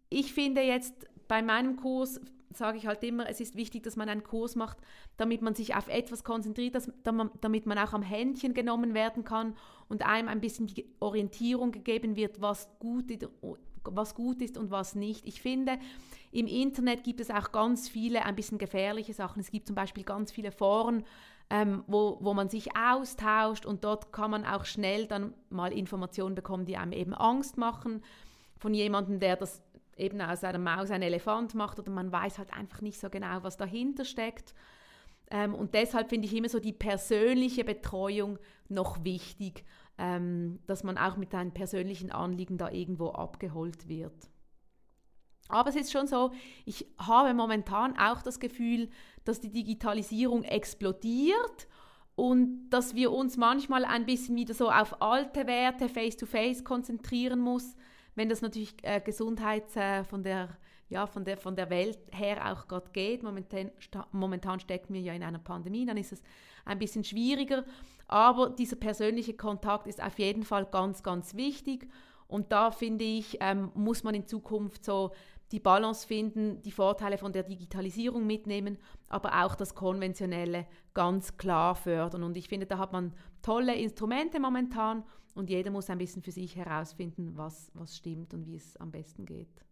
ich 0.10 0.34
finde 0.34 0.62
jetzt 0.62 1.08
bei 1.28 1.42
meinem 1.42 1.76
Kurs 1.76 2.22
sage 2.54 2.78
ich 2.78 2.88
halt 2.88 3.04
immer, 3.04 3.30
es 3.30 3.42
ist 3.42 3.56
wichtig, 3.56 3.84
dass 3.84 3.96
man 3.96 4.10
einen 4.10 4.24
Kurs 4.24 4.56
macht, 4.56 4.78
damit 5.18 5.42
man 5.42 5.56
sich 5.56 5.76
auf 5.76 5.88
etwas 5.88 6.24
konzentriert, 6.24 6.76
dass, 6.76 6.92
damit 7.04 7.66
man 7.66 7.78
auch 7.78 7.94
am 7.94 8.02
Händchen 8.02 8.54
genommen 8.54 8.94
werden 8.94 9.24
kann 9.24 9.56
und 9.90 10.06
einem 10.06 10.30
ein 10.30 10.42
bisschen 10.42 10.68
die 10.68 10.86
Orientierung 11.00 11.72
gegeben 11.72 12.16
wird, 12.16 12.42
was 12.42 12.70
gut, 12.80 13.10
was 13.92 14.16
gut 14.16 14.42
ist 14.42 14.58
und 14.58 14.72
was 14.72 14.96
nicht. 14.96 15.26
Ich 15.26 15.42
finde, 15.42 15.78
im 16.32 16.48
Internet 16.48 17.04
gibt 17.04 17.20
es 17.20 17.30
auch 17.30 17.52
ganz 17.52 17.88
viele 17.88 18.26
ein 18.26 18.36
bisschen 18.36 18.58
gefährliche 18.58 19.14
Sachen. 19.14 19.40
Es 19.40 19.52
gibt 19.52 19.68
zum 19.68 19.76
Beispiel 19.76 20.04
ganz 20.04 20.32
viele 20.32 20.52
Foren, 20.52 21.04
ähm, 21.50 21.84
wo, 21.88 22.18
wo 22.22 22.34
man 22.34 22.50
sich 22.50 22.76
austauscht 22.76 23.66
und 23.66 23.84
dort 23.84 24.12
kann 24.12 24.32
man 24.32 24.46
auch 24.46 24.66
schnell 24.66 25.08
dann 25.08 25.34
mal 25.50 25.72
Informationen 25.72 26.36
bekommen, 26.36 26.66
die 26.66 26.78
einem 26.78 26.92
eben 26.92 27.14
Angst 27.14 27.58
machen 27.58 28.04
von 28.58 28.74
jemandem, 28.74 29.20
der 29.20 29.36
das 29.36 29.62
eben 29.98 30.20
aus 30.22 30.44
einer 30.44 30.60
Maus 30.60 30.92
ein 30.92 31.02
Elefant 31.02 31.54
macht 31.54 31.80
oder 31.80 31.92
man 31.92 32.12
weiß 32.12 32.40
halt 32.40 32.54
einfach 32.54 32.82
nicht 32.82 33.00
so 33.00 33.10
genau, 33.10 33.44
was 33.44 33.58
dahinter 33.58 34.06
steckt. 34.06 34.54
Ähm, 35.36 35.54
und 35.54 35.74
deshalb 35.74 36.08
finde 36.08 36.28
ich 36.28 36.34
immer 36.34 36.48
so 36.48 36.62
die 36.62 36.72
persönliche 36.72 37.66
Betreuung 37.66 38.40
noch 38.70 39.04
wichtig, 39.04 39.66
ähm, 39.98 40.60
dass 40.66 40.86
man 40.86 40.98
auch 40.98 41.18
mit 41.18 41.36
einem 41.36 41.52
persönlichen 41.52 42.10
Anliegen 42.10 42.58
da 42.58 42.72
irgendwo 42.72 43.10
abgeholt 43.10 43.90
wird. 43.90 44.30
Aber 45.50 45.70
es 45.70 45.76
ist 45.76 45.92
schon 45.92 46.08
so, 46.08 46.32
ich 46.64 46.88
habe 46.98 47.34
momentan 47.34 48.00
auch 48.00 48.22
das 48.22 48.40
Gefühl, 48.40 48.90
dass 49.26 49.42
die 49.42 49.52
Digitalisierung 49.52 50.44
explodiert 50.44 51.68
und 52.16 52.70
dass 52.70 52.96
wir 52.96 53.12
uns 53.12 53.36
manchmal 53.36 53.84
ein 53.84 54.06
bisschen 54.06 54.38
wieder 54.38 54.54
so 54.54 54.72
auf 54.72 55.02
alte 55.02 55.48
Werte 55.48 55.90
face-to-face 55.90 56.60
-face 56.60 56.64
konzentrieren 56.64 57.42
muss 57.42 57.76
wenn 58.16 58.30
das 58.30 58.42
natürlich 58.42 58.76
äh, 58.84 59.02
Gesundheit 59.02 59.76
äh, 59.76 60.04
von, 60.04 60.24
der, 60.24 60.58
ja, 60.90 61.08
von, 61.08 61.26
der, 61.26 61.38
von 61.38 61.56
der 61.56 61.70
Welt 61.70 61.98
her 62.12 62.52
auch 62.52 62.68
gerade 62.68 62.90
geht, 62.92 63.24
momentan, 63.24 63.72
momentan 64.12 64.60
stecken 64.60 64.94
wir 64.94 65.02
ja 65.02 65.14
in 65.14 65.24
einer 65.24 65.40
Pandemie, 65.40 65.86
dann 65.86 65.98
ist 65.98 66.14
es 66.14 66.22
ein 66.64 66.80
bisschen 66.80 67.04
schwieriger. 67.04 67.66
Aber 68.08 68.50
dieser 68.50 68.76
persönliche 68.76 69.34
Kontakt 69.34 69.88
ist 69.88 70.02
auf 70.02 70.20
jeden 70.20 70.44
Fall 70.44 70.66
ganz, 70.66 71.02
ganz 71.02 71.36
wichtig. 71.36 71.90
Und 72.28 72.52
da 72.52 72.72
finde 72.72 73.04
ich, 73.04 73.38
ähm, 73.40 73.72
muss 73.74 74.04
man 74.04 74.16
in 74.16 74.28
Zukunft 74.28 74.86
so 74.86 75.12
die 75.52 75.60
Balance 75.60 76.08
finden, 76.08 76.62
die 76.64 76.72
Vorteile 76.72 77.18
von 77.18 77.32
der 77.32 77.44
Digitalisierung 77.44 78.26
mitnehmen, 78.26 78.78
aber 79.08 79.46
auch 79.46 79.56
das 79.56 79.76
Konventionelle 79.76 80.66
ganz 80.94 81.38
klar 81.38 81.76
fördern. 81.76 82.24
Und 82.24 82.36
ich 82.36 82.48
finde, 82.48 82.66
da 82.66 82.78
hat 82.78 82.94
man 82.94 83.14
tolle 83.42 83.76
Instrumente 83.76 84.40
momentan 84.40 85.04
und 85.36 85.50
jeder 85.50 85.70
muss 85.70 85.90
ein 85.90 86.00
bisschen 86.00 86.24
für 86.24 86.32
sich 86.32 86.56
herausfinden, 86.56 87.34
was, 87.36 87.72
was 87.74 87.96
stimmt 87.96 88.34
und 88.34 88.48
wie 88.48 88.56
es 88.56 88.76
am 88.78 88.92
besten 88.92 89.26
geht. 89.26 89.65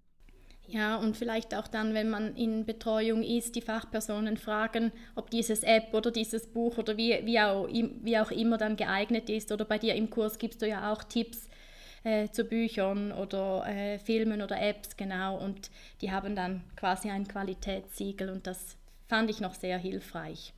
Ja, 0.67 0.95
und 0.95 1.17
vielleicht 1.17 1.53
auch 1.53 1.67
dann, 1.67 1.93
wenn 1.93 2.09
man 2.09 2.35
in 2.35 2.65
Betreuung 2.65 3.21
ist, 3.21 3.55
die 3.55 3.61
Fachpersonen 3.61 4.37
fragen, 4.37 4.91
ob 5.15 5.29
dieses 5.29 5.61
App 5.63 5.93
oder 5.93 6.09
dieses 6.09 6.47
Buch 6.47 6.77
oder 6.77 6.97
wie, 6.97 7.19
wie, 7.25 7.39
auch, 7.39 7.67
wie 7.67 8.17
auch 8.17 8.31
immer 8.31 8.57
dann 8.57 8.77
geeignet 8.77 9.29
ist. 9.29 9.51
Oder 9.51 9.65
bei 9.65 9.77
dir 9.77 9.93
im 9.93 10.09
Kurs 10.09 10.39
gibst 10.39 10.61
du 10.61 10.67
ja 10.67 10.91
auch 10.91 11.03
Tipps 11.03 11.49
äh, 12.03 12.29
zu 12.29 12.45
Büchern 12.45 13.11
oder 13.11 13.65
äh, 13.67 13.99
Filmen 13.99 14.41
oder 14.41 14.59
Apps, 14.61 14.95
genau. 14.95 15.37
Und 15.37 15.69
die 16.01 16.11
haben 16.11 16.35
dann 16.35 16.63
quasi 16.75 17.09
ein 17.09 17.27
Qualitätssiegel 17.27 18.29
und 18.29 18.47
das 18.47 18.77
fand 19.07 19.29
ich 19.29 19.41
noch 19.41 19.53
sehr 19.55 19.77
hilfreich. 19.77 20.53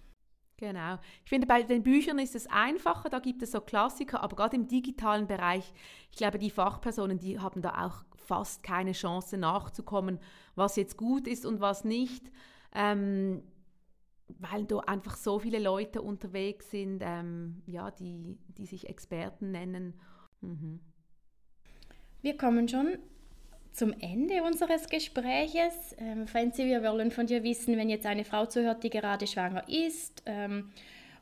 Genau. 0.58 0.98
Ich 1.24 1.30
finde, 1.30 1.48
bei 1.48 1.64
den 1.64 1.84
Büchern 1.84 2.18
ist 2.18 2.34
es 2.34 2.48
einfacher, 2.48 3.10
da 3.10 3.20
gibt 3.20 3.42
es 3.42 3.52
so 3.52 3.60
Klassiker, 3.60 4.24
aber 4.24 4.38
gerade 4.38 4.56
im 4.56 4.68
digitalen 4.68 5.28
Bereich, 5.28 5.74
ich 6.12 6.18
glaube, 6.18 6.40
die 6.40 6.50
Fachpersonen, 6.50 7.20
die 7.20 7.40
haben 7.40 7.62
da 7.62 7.86
auch 7.86 8.06
fast 8.16 8.64
keine 8.64 8.94
Chance 8.94 9.38
nachzukommen, 9.38 10.20
was 10.56 10.78
jetzt 10.78 10.98
gut 10.98 11.28
ist 11.28 11.46
und 11.46 11.60
was 11.60 11.84
nicht, 11.84 12.32
ähm, 12.74 13.44
weil 14.28 14.66
da 14.66 14.80
einfach 14.80 15.18
so 15.18 15.40
viele 15.40 15.60
Leute 15.60 16.02
unterwegs 16.02 16.72
sind, 16.72 17.02
ähm, 17.04 17.62
ja, 17.66 17.92
die, 17.92 18.40
die 18.48 18.66
sich 18.66 18.90
Experten 18.90 19.52
nennen. 19.52 20.00
Mhm. 20.40 20.80
Wir 22.22 22.38
kommen 22.38 22.68
schon 22.70 22.98
zum 23.76 23.94
Ende 24.00 24.42
unseres 24.44 24.88
Gespräches. 24.88 25.96
Ähm, 26.00 26.28
Franzi, 26.28 26.66
wir 26.66 26.82
wollen 26.82 27.12
von 27.12 27.28
dir 27.28 27.44
wissen, 27.44 27.78
wenn 27.78 27.90
jetzt 27.90 28.06
eine 28.06 28.24
Frau 28.24 28.46
zuhört, 28.46 28.84
die 28.84 28.90
gerade 28.90 29.28
schwanger 29.28 29.68
ist 29.68 30.24
ähm, 30.26 30.72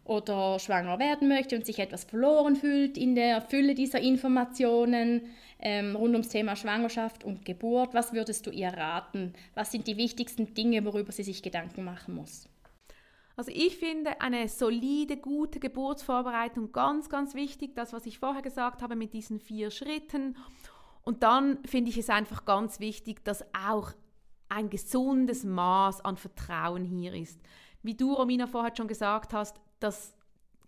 oder 0.05 0.59
schwanger 0.59 0.99
werden 0.99 1.27
möchte 1.27 1.55
und 1.55 1.65
sich 1.65 1.79
etwas 1.79 2.03
verloren 2.03 2.55
fühlt 2.55 2.97
in 2.97 3.15
der 3.15 3.41
Fülle 3.41 3.73
dieser 3.73 3.99
Informationen 3.99 5.21
ähm, 5.59 5.95
rund 5.95 6.13
ums 6.13 6.29
Thema 6.29 6.55
Schwangerschaft 6.55 7.23
und 7.23 7.43
Geburt, 7.43 7.93
was 7.93 8.13
würdest 8.13 8.45
du 8.45 8.51
ihr 8.51 8.69
raten? 8.69 9.33
Was 9.55 9.71
sind 9.71 9.87
die 9.87 9.97
wichtigsten 9.97 10.53
Dinge, 10.53 10.85
worüber 10.85 11.11
sie 11.11 11.23
sich 11.23 11.41
Gedanken 11.41 11.83
machen 11.83 12.15
muss? 12.15 12.47
Also 13.35 13.51
ich 13.51 13.77
finde 13.77 14.21
eine 14.21 14.47
solide, 14.47 15.17
gute 15.17 15.59
Geburtsvorbereitung 15.59 16.71
ganz, 16.71 17.09
ganz 17.09 17.33
wichtig. 17.33 17.75
Das, 17.75 17.91
was 17.91 18.05
ich 18.05 18.19
vorher 18.19 18.43
gesagt 18.43 18.83
habe 18.83 18.95
mit 18.95 19.13
diesen 19.13 19.39
vier 19.39 19.71
Schritten 19.71 20.37
und 21.03 21.23
dann 21.23 21.59
finde 21.65 21.89
ich 21.89 21.97
es 21.97 22.09
einfach 22.09 22.45
ganz 22.45 22.79
wichtig, 22.79 23.23
dass 23.23 23.43
auch 23.53 23.91
ein 24.49 24.69
gesundes 24.69 25.43
Maß 25.43 26.01
an 26.05 26.17
Vertrauen 26.17 26.85
hier 26.85 27.13
ist. 27.13 27.39
Wie 27.81 27.95
du, 27.95 28.13
Romina, 28.13 28.47
vorher 28.47 28.75
schon 28.75 28.87
gesagt 28.87 29.33
hast, 29.33 29.59
das 29.79 30.15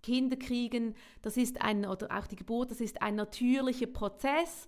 Kinderkriegen, 0.04 0.96
das 1.22 1.38
ist 1.38 1.62
ein, 1.62 1.86
oder 1.86 2.16
auch 2.16 2.28
die 2.28 2.36
Geburt, 2.36 2.72
das 2.72 2.82
ist 2.82 3.02
ein 3.02 3.16
natürlicher 3.16 3.88
Prozess. 3.88 4.68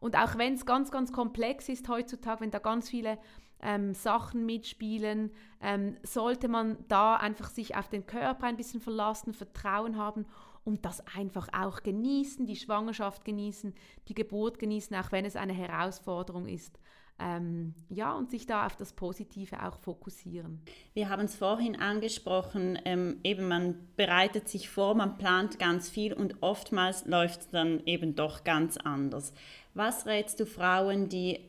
Und 0.00 0.16
auch 0.16 0.38
wenn 0.38 0.54
es 0.54 0.64
ganz, 0.64 0.90
ganz 0.90 1.12
komplex 1.12 1.68
ist 1.68 1.88
heutzutage, 1.88 2.42
wenn 2.42 2.50
da 2.50 2.58
ganz 2.58 2.88
viele 2.88 3.18
ähm, 3.60 3.94
Sachen 3.94 4.46
mitspielen, 4.46 5.32
ähm, 5.60 5.96
sollte 6.04 6.46
man 6.46 6.76
da 6.86 7.16
einfach 7.16 7.50
sich 7.50 7.76
auf 7.76 7.88
den 7.88 8.06
Körper 8.06 8.46
ein 8.46 8.56
bisschen 8.56 8.80
verlassen, 8.80 9.34
Vertrauen 9.34 9.96
haben 9.96 10.26
und 10.68 10.84
das 10.84 11.02
einfach 11.16 11.48
auch 11.52 11.82
genießen, 11.82 12.44
die 12.44 12.56
Schwangerschaft 12.56 13.24
genießen, 13.24 13.74
die 14.06 14.14
Geburt 14.14 14.58
genießen, 14.58 14.94
auch 14.96 15.10
wenn 15.12 15.24
es 15.24 15.34
eine 15.34 15.54
Herausforderung 15.54 16.46
ist. 16.46 16.78
Ähm, 17.18 17.74
ja, 17.88 18.12
und 18.12 18.30
sich 18.30 18.46
da 18.46 18.66
auf 18.66 18.76
das 18.76 18.92
Positive 18.92 19.66
auch 19.66 19.78
fokussieren. 19.78 20.60
Wir 20.92 21.08
haben 21.08 21.24
es 21.24 21.34
vorhin 21.34 21.80
angesprochen, 21.80 22.78
ähm, 22.84 23.18
eben 23.24 23.48
man 23.48 23.88
bereitet 23.96 24.48
sich 24.48 24.68
vor, 24.68 24.94
man 24.94 25.16
plant 25.16 25.58
ganz 25.58 25.88
viel 25.88 26.12
und 26.12 26.36
oftmals 26.42 27.06
läuft 27.06 27.40
es 27.40 27.48
dann 27.48 27.82
eben 27.86 28.14
doch 28.14 28.44
ganz 28.44 28.76
anders. 28.76 29.32
Was 29.74 30.06
rätst 30.06 30.38
du 30.38 30.46
Frauen, 30.46 31.08
die 31.08 31.40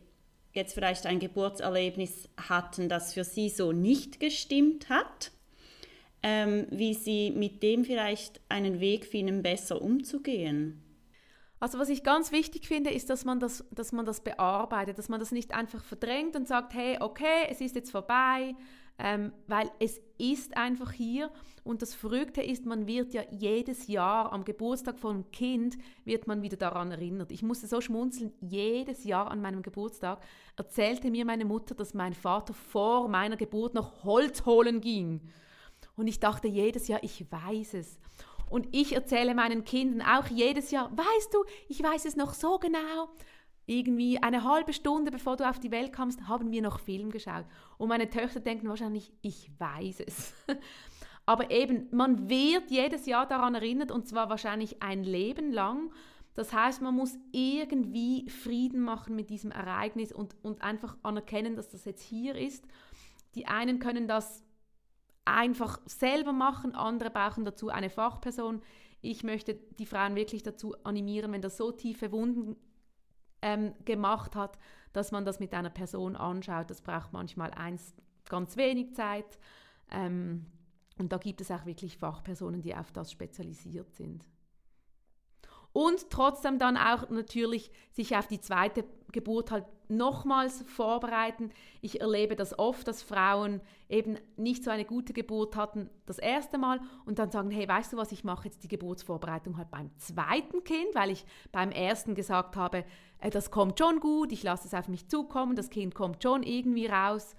jetzt 0.54 0.74
vielleicht 0.74 1.06
ein 1.06 1.20
Geburtserlebnis 1.20 2.30
hatten, 2.38 2.90
das 2.90 3.14
für 3.14 3.26
sie 3.26 3.50
so 3.50 3.72
nicht 3.74 4.20
gestimmt 4.20 4.90
hat? 4.90 5.32
Ähm, 6.24 6.68
wie 6.70 6.94
sie 6.94 7.32
mit 7.32 7.64
dem 7.64 7.86
vielleicht 7.86 8.42
einen 8.50 8.80
Weg 8.80 9.06
finden, 9.06 9.42
besser 9.42 9.82
umzugehen? 9.82 10.84
Also 11.60 11.78
was 11.78 11.90
ich 11.90 12.04
ganz 12.04 12.32
wichtig 12.32 12.68
finde, 12.68 12.90
ist, 12.90 13.10
dass 13.10 13.26
man 13.26 13.40
das, 13.40 13.66
dass 13.72 13.92
man 13.92 14.06
das 14.06 14.22
bearbeitet, 14.22 14.98
dass 14.98 15.10
man 15.10 15.20
das 15.20 15.32
nicht 15.32 15.54
einfach 15.54 15.84
verdrängt 15.84 16.36
und 16.36 16.48
sagt, 16.48 16.74
hey, 16.74 16.98
okay, 17.02 17.48
es 17.50 17.60
ist 17.60 17.76
jetzt 17.76 17.92
vorbei, 17.92 18.56
ähm, 18.98 19.34
weil 19.48 19.70
es 19.80 20.00
ist 20.18 20.56
einfach 20.58 20.92
hier 20.92 21.32
und 21.64 21.82
das 21.82 21.94
Verrückte 21.94 22.42
ist, 22.42 22.66
man 22.66 22.88
wird 22.88 23.14
ja 23.14 23.24
jedes 23.32 23.88
Jahr 23.88 24.32
am 24.32 24.46
Geburtstag 24.46 25.00
von 25.00 25.16
einem 25.16 25.32
Kind 25.32 25.78
wird 26.06 26.28
man 26.28 26.42
wieder 26.42 26.58
daran 26.58 26.92
erinnert. 26.92 27.32
Ich 27.32 27.44
musste 27.44 27.68
so 27.68 27.82
schmunzeln, 27.82 28.34
jedes 28.42 29.04
Jahr 29.04 29.30
an 29.30 29.42
meinem 29.42 29.62
Geburtstag 29.62 30.22
erzählte 30.58 31.12
mir 31.12 31.26
meine 31.26 31.46
Mutter, 31.46 31.76
dass 31.76 31.94
mein 31.94 32.14
Vater 32.14 32.54
vor 32.54 33.08
meiner 33.10 33.38
Geburt 33.38 33.74
noch 33.74 34.04
Holz 34.04 34.46
holen 34.46 34.80
ging. 34.82 35.22
Und 36.00 36.08
ich 36.08 36.22
dachte 36.22 36.48
jedes 36.48 36.88
Jahr, 36.88 37.04
ich 37.04 37.30
weiß 37.30 37.74
es. 37.74 38.00
Und 38.50 38.70
ich 38.72 38.94
erzähle 38.94 39.36
meinen 39.36 39.66
Kindern 39.66 40.02
auch 40.02 40.28
jedes 40.28 40.72
Jahr, 40.72 40.90
weißt 40.96 41.34
du, 41.34 41.44
ich 41.68 41.84
weiß 41.84 42.06
es 42.06 42.16
noch 42.16 42.34
so 42.34 42.58
genau. 42.58 43.10
Irgendwie 43.66 44.18
eine 44.18 44.46
halbe 44.46 44.72
Stunde 44.72 45.12
bevor 45.12 45.36
du 45.36 45.48
auf 45.48 45.60
die 45.60 45.72
Welt 45.72 45.92
kamst, 45.92 46.28
haben 46.30 46.52
wir 46.52 46.62
noch 46.62 46.80
Film 46.80 47.12
geschaut. 47.12 47.44
Und 47.78 47.90
meine 47.90 48.10
Töchter 48.10 48.40
denken 48.40 48.70
wahrscheinlich, 48.70 49.12
ich 49.22 49.52
weiß 49.60 50.00
es. 50.08 50.34
Aber 51.26 51.52
eben, 51.52 51.90
man 51.92 52.30
wird 52.30 52.72
jedes 52.72 53.06
Jahr 53.06 53.28
daran 53.28 53.56
erinnert 53.56 53.92
und 53.92 54.08
zwar 54.08 54.30
wahrscheinlich 54.30 54.82
ein 54.82 55.04
Leben 55.04 55.52
lang. 55.52 55.92
Das 56.34 56.54
heißt, 56.54 56.82
man 56.82 56.96
muss 56.96 57.18
irgendwie 57.34 58.30
Frieden 58.30 58.80
machen 58.80 59.18
mit 59.18 59.30
diesem 59.30 59.52
Ereignis 59.52 60.14
und, 60.14 60.34
und 60.44 60.62
einfach 60.62 60.96
anerkennen, 61.04 61.58
dass 61.58 61.68
das 61.68 61.84
jetzt 61.84 62.02
hier 62.02 62.36
ist. 62.36 62.64
Die 63.36 63.48
einen 63.48 63.80
können 63.80 64.08
das 64.08 64.46
einfach 65.36 65.80
selber 65.86 66.34
machen, 66.34 66.76
andere 66.76 67.10
brauchen 67.10 67.46
dazu 67.46 67.70
eine 67.70 67.90
Fachperson. 67.90 68.62
Ich 69.02 69.24
möchte 69.24 69.56
die 69.56 69.86
Frauen 69.86 70.16
wirklich 70.16 70.44
dazu 70.44 70.76
animieren, 70.84 71.32
wenn 71.32 71.42
das 71.42 71.58
so 71.58 71.72
tiefe 71.72 72.12
Wunden 72.12 72.56
ähm, 73.42 73.74
gemacht 73.86 74.36
hat, 74.36 74.58
dass 74.94 75.12
man 75.12 75.26
das 75.26 75.40
mit 75.40 75.54
einer 75.54 75.70
Person 75.70 76.16
anschaut. 76.16 76.70
Das 76.70 76.82
braucht 76.82 77.14
manchmal 77.14 77.52
eins 77.52 77.94
ganz 78.28 78.58
wenig 78.58 78.94
Zeit. 78.96 79.40
Ähm, 79.92 80.46
und 80.98 81.14
da 81.14 81.18
gibt 81.18 81.42
es 81.42 81.50
auch 81.52 81.66
wirklich 81.66 81.98
Fachpersonen, 81.98 82.62
die 82.62 82.76
auf 82.76 82.92
das 82.92 83.12
spezialisiert 83.12 83.96
sind. 83.96 84.26
Und 85.72 86.10
trotzdem 86.10 86.58
dann 86.58 86.78
auch 86.78 87.10
natürlich 87.10 87.72
sich 87.92 88.16
auf 88.16 88.28
die 88.28 88.42
zweite 88.42 88.86
Geburt 89.12 89.52
halt 89.52 89.66
nochmals 89.88 90.62
vorbereiten. 90.64 91.52
Ich 91.82 92.00
erlebe 92.00 92.36
das 92.36 92.58
oft, 92.58 92.88
dass 92.88 93.02
Frauen 93.02 93.60
eben 93.90 94.18
nicht 94.38 94.64
so 94.64 94.70
eine 94.70 94.86
gute 94.86 95.14
Geburt 95.14 95.56
hatten 95.56 95.90
das 96.06 96.20
erste 96.20 96.60
Mal 96.60 96.80
und 97.06 97.18
dann 97.18 97.32
sagen, 97.32 97.50
hey, 97.50 97.68
weißt 97.68 97.94
du 97.94 97.98
was, 97.98 98.12
ich 98.12 98.24
mache 98.24 98.46
jetzt 98.46 98.64
die 98.64 98.68
Geburtsvorbereitung 98.68 99.58
halt 99.58 99.72
beim 99.72 99.90
zweiten 99.98 100.64
Kind, 100.64 100.94
weil 100.94 101.10
ich 101.10 101.26
beim 101.52 101.72
ersten 101.72 102.14
gesagt 102.14 102.56
habe, 102.56 102.86
äh, 103.20 103.32
das 103.32 103.50
kommt 103.50 103.80
schon 103.80 104.00
gut, 104.00 104.32
ich 104.32 104.44
lasse 104.44 104.68
es 104.68 104.76
auf 104.76 104.88
mich 104.88 105.08
zukommen, 105.08 105.56
das 105.56 105.72
Kind 105.72 105.96
kommt 105.96 106.22
schon 106.22 106.44
irgendwie 106.44 106.86
raus. 106.86 107.36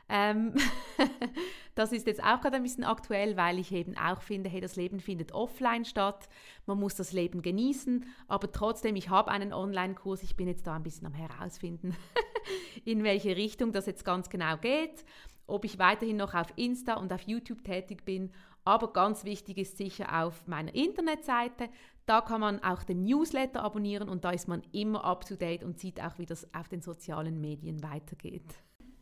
Ähm 0.08 0.54
das 1.74 1.92
ist 1.92 2.06
jetzt 2.06 2.22
auch 2.22 2.40
gerade 2.40 2.56
ein 2.56 2.62
bisschen 2.62 2.84
aktuell, 2.84 3.36
weil 3.36 3.58
ich 3.58 3.72
eben 3.72 3.96
auch 3.96 4.20
finde, 4.20 4.50
hey, 4.50 4.60
das 4.60 4.76
Leben 4.76 5.00
findet 5.00 5.32
offline 5.32 5.84
statt. 5.84 6.28
Man 6.66 6.78
muss 6.78 6.94
das 6.94 7.12
Leben 7.12 7.42
genießen, 7.42 8.04
aber 8.28 8.52
trotzdem, 8.52 8.96
ich 8.96 9.08
habe 9.08 9.30
einen 9.30 9.52
Online-Kurs. 9.52 10.22
Ich 10.22 10.36
bin 10.36 10.48
jetzt 10.48 10.66
da 10.66 10.74
ein 10.74 10.82
bisschen 10.82 11.06
am 11.06 11.14
herausfinden, 11.14 11.96
in 12.84 13.04
welche 13.04 13.36
Richtung 13.36 13.72
das 13.72 13.86
jetzt 13.86 14.04
ganz 14.04 14.28
genau 14.28 14.56
geht. 14.56 15.04
Ob 15.46 15.64
ich 15.64 15.78
weiterhin 15.78 16.16
noch 16.16 16.34
auf 16.34 16.52
Insta 16.56 16.94
und 16.94 17.12
auf 17.12 17.22
YouTube 17.22 17.64
tätig 17.64 18.04
bin. 18.04 18.32
Aber 18.64 18.92
ganz 18.92 19.24
wichtig 19.24 19.58
ist 19.58 19.76
sicher 19.76 20.22
auf 20.22 20.46
meiner 20.46 20.74
Internetseite. 20.74 21.68
Da 22.06 22.20
kann 22.20 22.40
man 22.40 22.62
auch 22.62 22.82
den 22.82 23.04
Newsletter 23.04 23.62
abonnieren 23.62 24.08
und 24.08 24.24
da 24.24 24.30
ist 24.30 24.48
man 24.48 24.62
immer 24.72 25.04
up 25.04 25.24
to 25.24 25.36
date 25.36 25.62
und 25.62 25.78
sieht 25.78 26.00
auch, 26.00 26.18
wie 26.18 26.26
das 26.26 26.52
auf 26.54 26.68
den 26.68 26.82
sozialen 26.82 27.40
Medien 27.40 27.82
weitergeht. 27.82 28.54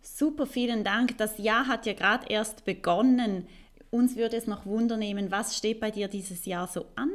Super, 0.02 0.46
vielen 0.46 0.84
Dank. 0.84 1.16
Das 1.18 1.38
Jahr 1.38 1.66
hat 1.66 1.86
ja 1.86 1.92
gerade 1.92 2.26
erst 2.28 2.64
begonnen. 2.64 3.46
Uns 3.90 4.16
würde 4.16 4.36
es 4.36 4.46
noch 4.46 4.66
wundernehmen, 4.66 5.30
was 5.30 5.56
steht 5.56 5.80
bei 5.80 5.90
dir 5.90 6.08
dieses 6.08 6.44
Jahr 6.46 6.66
so 6.66 6.86
an? 6.94 7.10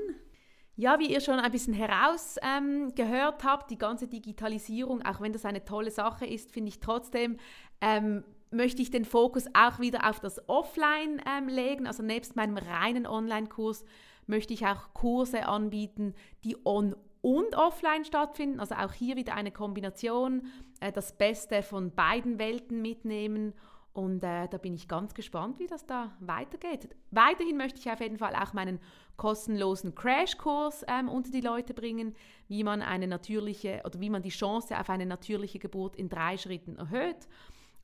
Ja, 0.78 1.00
wie 1.00 1.08
ihr 1.08 1.21
schon 1.21 1.39
ein 1.39 1.52
bisschen 1.52 1.74
herausgehört 1.74 3.43
ähm, 3.43 3.50
habt, 3.50 3.71
die 3.71 3.78
ganze 3.78 4.08
Digitalisierung, 4.08 5.04
auch 5.04 5.21
wenn 5.21 5.32
das 5.32 5.45
eine 5.45 5.63
tolle 5.63 5.89
Sache 5.89 6.26
ist, 6.26 6.52
finde 6.52 6.67
ich 6.67 6.82
trotzdem, 6.82 7.38
ähm, 7.80 8.26
möchte 8.52 8.82
ich 8.82 8.91
den 8.91 9.06
Fokus 9.06 9.45
auch 9.54 9.80
wieder 9.80 10.10
auf 10.10 10.19
das 10.19 10.50
Offline 10.50 11.21
ähm, 11.26 11.48
legen. 11.48 11.88
Also 11.88 12.04
nebst 12.04 12.36
meinem 12.36 12.58
reinen 12.58 13.08
Online-Kurs 13.08 13.86
möchte 14.28 14.54
ich 14.54 14.66
auch 14.66 14.94
Kurse 14.94 15.48
anbieten, 15.48 16.14
die 16.44 16.58
on 16.66 16.96
und 17.26 17.56
offline 17.56 18.06
stattfinden. 18.06 18.60
Also 18.60 18.76
auch 18.76 18.94
hier 18.94 19.16
wieder 19.16 19.34
eine 19.34 19.52
Kombination, 19.52 20.46
äh, 20.80 20.92
das 20.92 21.18
Beste 21.18 21.64
von 21.64 21.90
beiden 21.90 22.38
Welten 22.38 22.84
mitnehmen. 22.84 23.54
Und 23.94 24.24
äh, 24.24 24.48
da 24.48 24.58
bin 24.58 24.76
ich 24.76 24.88
ganz 24.88 25.16
gespannt, 25.16 25.58
wie 25.58 25.66
das 25.66 25.88
da 25.88 26.12
weitergeht. 26.20 26.90
Weiterhin 27.10 27.58
möchte 27.58 27.80
ich 27.80 27.90
auf 27.90 28.00
jeden 28.00 28.18
Fall 28.18 28.36
auch 28.36 28.54
meinen 28.54 28.80
kostenlosen 29.18 29.96
Crashkurs 29.96 30.86
ähm, 30.88 31.10
unter 31.10 31.32
die 31.32 31.42
Leute 31.42 31.74
bringen, 31.74 32.14
wie 32.48 32.64
man 32.64 32.84
eine 32.84 33.08
natürliche 33.08 33.82
oder 33.86 34.00
wie 34.00 34.10
man 34.12 34.22
die 34.22 34.30
Chance 34.30 34.78
auf 34.80 34.90
eine 34.92 35.08
natürliche 35.08 35.58
Geburt 35.58 35.96
in 35.96 36.10
drei 36.10 36.38
Schritten 36.38 36.76
erhöht. 36.76 37.28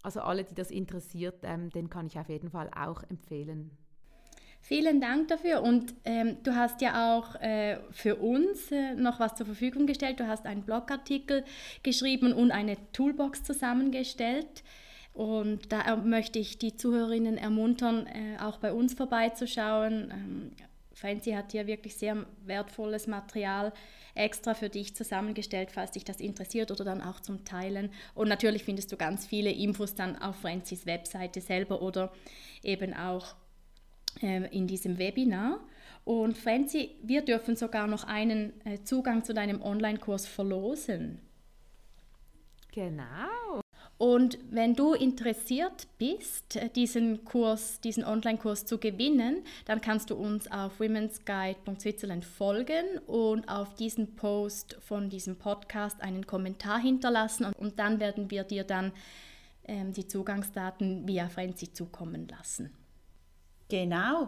Also 0.03 0.21
alle, 0.21 0.43
die 0.43 0.53
das 0.53 0.69
interessiert, 0.69 1.39
ähm, 1.43 1.69
den 1.71 1.89
kann 1.89 2.05
ich 2.05 2.19
auf 2.19 2.29
jeden 2.29 2.51
Fall 2.51 2.69
auch 2.75 3.01
empfehlen. 3.03 3.71
Vielen 4.63 5.01
Dank 5.01 5.27
dafür. 5.27 5.63
Und 5.63 5.93
ähm, 6.05 6.37
du 6.43 6.55
hast 6.55 6.81
ja 6.81 7.17
auch 7.17 7.35
äh, 7.41 7.79
für 7.91 8.17
uns 8.17 8.71
äh, 8.71 8.93
noch 8.93 9.19
was 9.19 9.35
zur 9.35 9.47
Verfügung 9.47 9.87
gestellt. 9.87 10.19
Du 10.19 10.27
hast 10.27 10.45
einen 10.45 10.61
Blogartikel 10.61 11.43
geschrieben 11.83 12.31
und 12.31 12.51
eine 12.51 12.77
Toolbox 12.93 13.43
zusammengestellt. 13.43 14.63
Und 15.13 15.71
da 15.73 15.95
möchte 15.97 16.39
ich 16.39 16.57
die 16.57 16.77
Zuhörerinnen 16.77 17.37
ermuntern, 17.37 18.07
äh, 18.07 18.39
auch 18.39 18.59
bei 18.59 18.71
uns 18.71 18.93
vorbeizuschauen. 18.93 20.11
Ähm, 20.11 20.51
Fancy 20.93 21.31
hat 21.31 21.51
hier 21.51 21.67
wirklich 21.67 21.95
sehr 21.95 22.25
wertvolles 22.45 23.07
Material 23.07 23.73
extra 24.13 24.53
für 24.53 24.69
dich 24.69 24.95
zusammengestellt, 24.95 25.71
falls 25.71 25.91
dich 25.91 26.05
das 26.05 26.19
interessiert 26.19 26.69
oder 26.69 26.85
dann 26.85 27.01
auch 27.01 27.19
zum 27.19 27.43
Teilen. 27.45 27.89
Und 28.13 28.29
natürlich 28.29 28.63
findest 28.63 28.91
du 28.91 28.97
ganz 28.97 29.25
viele 29.25 29.51
Infos 29.51 29.95
dann 29.95 30.21
auf 30.21 30.35
Francis 30.37 30.85
Webseite 30.85 31.41
selber 31.41 31.81
oder 31.81 32.11
eben 32.61 32.93
auch 32.93 33.25
äh, 33.31 33.40
in 34.19 34.67
diesem 34.67 34.97
Webinar. 34.97 35.59
Und 36.03 36.37
Franzi, 36.37 36.95
wir 37.03 37.21
dürfen 37.21 37.55
sogar 37.55 37.87
noch 37.87 38.03
einen 38.03 38.53
äh, 38.65 38.83
Zugang 38.83 39.23
zu 39.23 39.33
deinem 39.33 39.61
Online-Kurs 39.61 40.25
verlosen. 40.25 41.19
Genau. 42.73 43.61
Und 43.97 44.39
wenn 44.49 44.73
du 44.73 44.93
interessiert 44.93 45.87
bist, 45.99 46.55
äh, 46.55 46.69
diesen 46.69 47.23
Kurs, 47.23 47.81
diesen 47.81 48.03
Online-Kurs 48.03 48.65
zu 48.65 48.79
gewinnen, 48.79 49.43
dann 49.65 49.79
kannst 49.79 50.09
du 50.09 50.15
uns 50.15 50.49
auf 50.49 50.79
womensguide.switzerland 50.79 52.25
folgen 52.25 52.97
und 53.05 53.47
auf 53.47 53.75
diesen 53.75 54.15
Post 54.15 54.77
von 54.81 55.11
diesem 55.11 55.35
Podcast 55.35 56.01
einen 56.01 56.25
Kommentar 56.25 56.79
hinterlassen 56.79 57.53
und 57.59 57.77
dann 57.77 57.99
werden 57.99 58.31
wir 58.31 58.43
dir 58.43 58.63
dann 58.63 58.91
ähm, 59.65 59.93
die 59.93 60.07
Zugangsdaten 60.07 61.07
via 61.07 61.29
Frenzy 61.29 61.71
zukommen 61.71 62.27
lassen. 62.27 62.71
Genau. 63.71 64.27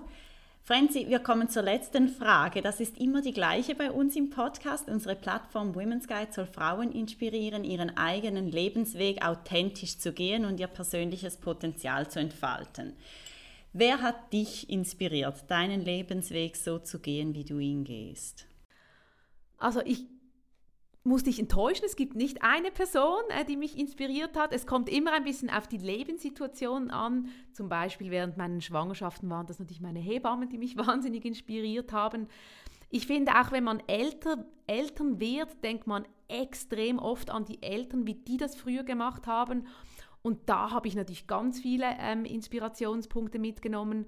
Franzi, 0.62 1.06
wir 1.10 1.20
kommen 1.20 1.50
zur 1.50 1.64
letzten 1.64 2.08
Frage. 2.08 2.62
Das 2.62 2.80
ist 2.80 2.98
immer 2.98 3.22
die 3.22 3.34
gleiche 3.34 3.76
bei 3.76 3.92
uns 3.92 4.16
im 4.16 4.30
Podcast. 4.30 4.88
Unsere 4.88 5.18
Plattform 5.18 5.76
Women's 5.76 6.08
Guide 6.08 6.32
soll 6.32 6.46
Frauen 6.46 6.94
inspirieren, 6.94 7.66
ihren 7.66 7.98
eigenen 7.98 8.50
Lebensweg 8.50 9.22
authentisch 9.22 9.98
zu 9.98 10.14
gehen 10.14 10.46
und 10.46 10.62
ihr 10.62 10.68
persönliches 10.68 11.36
Potenzial 11.36 12.10
zu 12.10 12.22
entfalten. 12.22 12.94
Wer 13.74 14.02
hat 14.02 14.32
dich 14.32 14.70
inspiriert, 14.70 15.44
deinen 15.52 15.82
Lebensweg 15.82 16.56
so 16.56 16.80
zu 16.80 17.00
gehen, 17.00 17.34
wie 17.36 17.44
du 17.44 17.60
ihn 17.60 17.84
gehst? 17.84 18.46
Also 19.58 19.82
ich 19.84 20.06
musste 21.04 21.30
ich 21.30 21.40
enttäuschen. 21.40 21.86
Es 21.86 21.96
gibt 21.96 22.16
nicht 22.16 22.44
eine 22.44 22.72
Person, 22.72 23.22
äh, 23.30 23.46
die 23.46 23.58
mich 23.58 23.78
inspiriert 23.78 24.38
hat. 24.38 24.54
Es 24.54 24.66
kommt 24.66 24.90
immer 24.90 25.12
ein 25.14 25.24
bisschen 25.24 25.50
auf 25.50 25.68
die 25.68 25.78
Lebenssituation 25.78 26.92
an. 26.92 27.30
Zum 27.52 27.68
Beispiel 27.68 28.10
während 28.10 28.38
meinen 28.38 28.62
Schwangerschaften 28.62 29.30
waren 29.30 29.46
das 29.46 29.60
natürlich 29.60 29.82
meine 29.82 30.00
Hebammen, 30.00 30.50
die 30.50 30.58
mich 30.58 30.78
wahnsinnig 30.78 31.26
inspiriert 31.26 31.92
haben. 31.92 32.28
Ich 32.90 33.08
finde 33.08 33.34
auch, 33.34 33.52
wenn 33.52 33.64
man 33.64 33.82
älter, 33.88 34.46
Eltern 34.68 35.20
wird, 35.20 35.64
denkt 35.64 35.88
man 35.88 36.06
extrem 36.28 37.00
oft 37.00 37.32
an 37.32 37.44
die 37.44 37.62
Eltern, 37.62 38.08
wie 38.08 38.14
die 38.14 38.38
das 38.38 38.56
früher 38.56 38.84
gemacht 38.84 39.28
haben. 39.28 39.68
Und 40.22 40.48
da 40.48 40.72
habe 40.72 40.88
ich 40.88 40.96
natürlich 40.96 41.28
ganz 41.28 41.60
viele 41.60 41.86
ähm, 42.00 42.24
Inspirationspunkte 42.24 43.40
mitgenommen. 43.40 44.06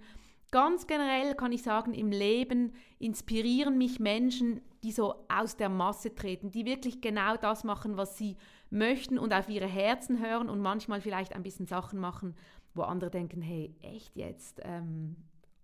Ganz 0.52 0.88
generell 0.88 1.36
kann 1.36 1.52
ich 1.52 1.64
sagen, 1.64 1.94
im 1.94 2.12
Leben 2.12 2.74
inspirieren 3.00 3.78
mich 3.78 4.00
Menschen, 4.00 4.62
die 4.86 4.92
so 4.92 5.26
aus 5.28 5.58
der 5.58 5.70
Masse 5.70 6.14
treten, 6.14 6.52
die 6.52 6.64
wirklich 6.64 7.02
genau 7.02 7.38
das 7.38 7.64
machen, 7.64 7.98
was 7.98 8.20
sie 8.20 8.38
möchten 8.70 9.18
und 9.18 9.34
auf 9.34 9.50
ihre 9.50 9.66
Herzen 9.66 10.24
hören 10.24 10.48
und 10.48 10.62
manchmal 10.62 11.02
vielleicht 11.02 11.34
ein 11.34 11.42
bisschen 11.42 11.66
Sachen 11.66 12.00
machen, 12.00 12.36
wo 12.76 12.84
andere 12.84 13.10
denken, 13.10 13.42
hey, 13.42 13.74
echt 13.82 14.16
jetzt? 14.16 14.62
Ähm, 14.64 15.16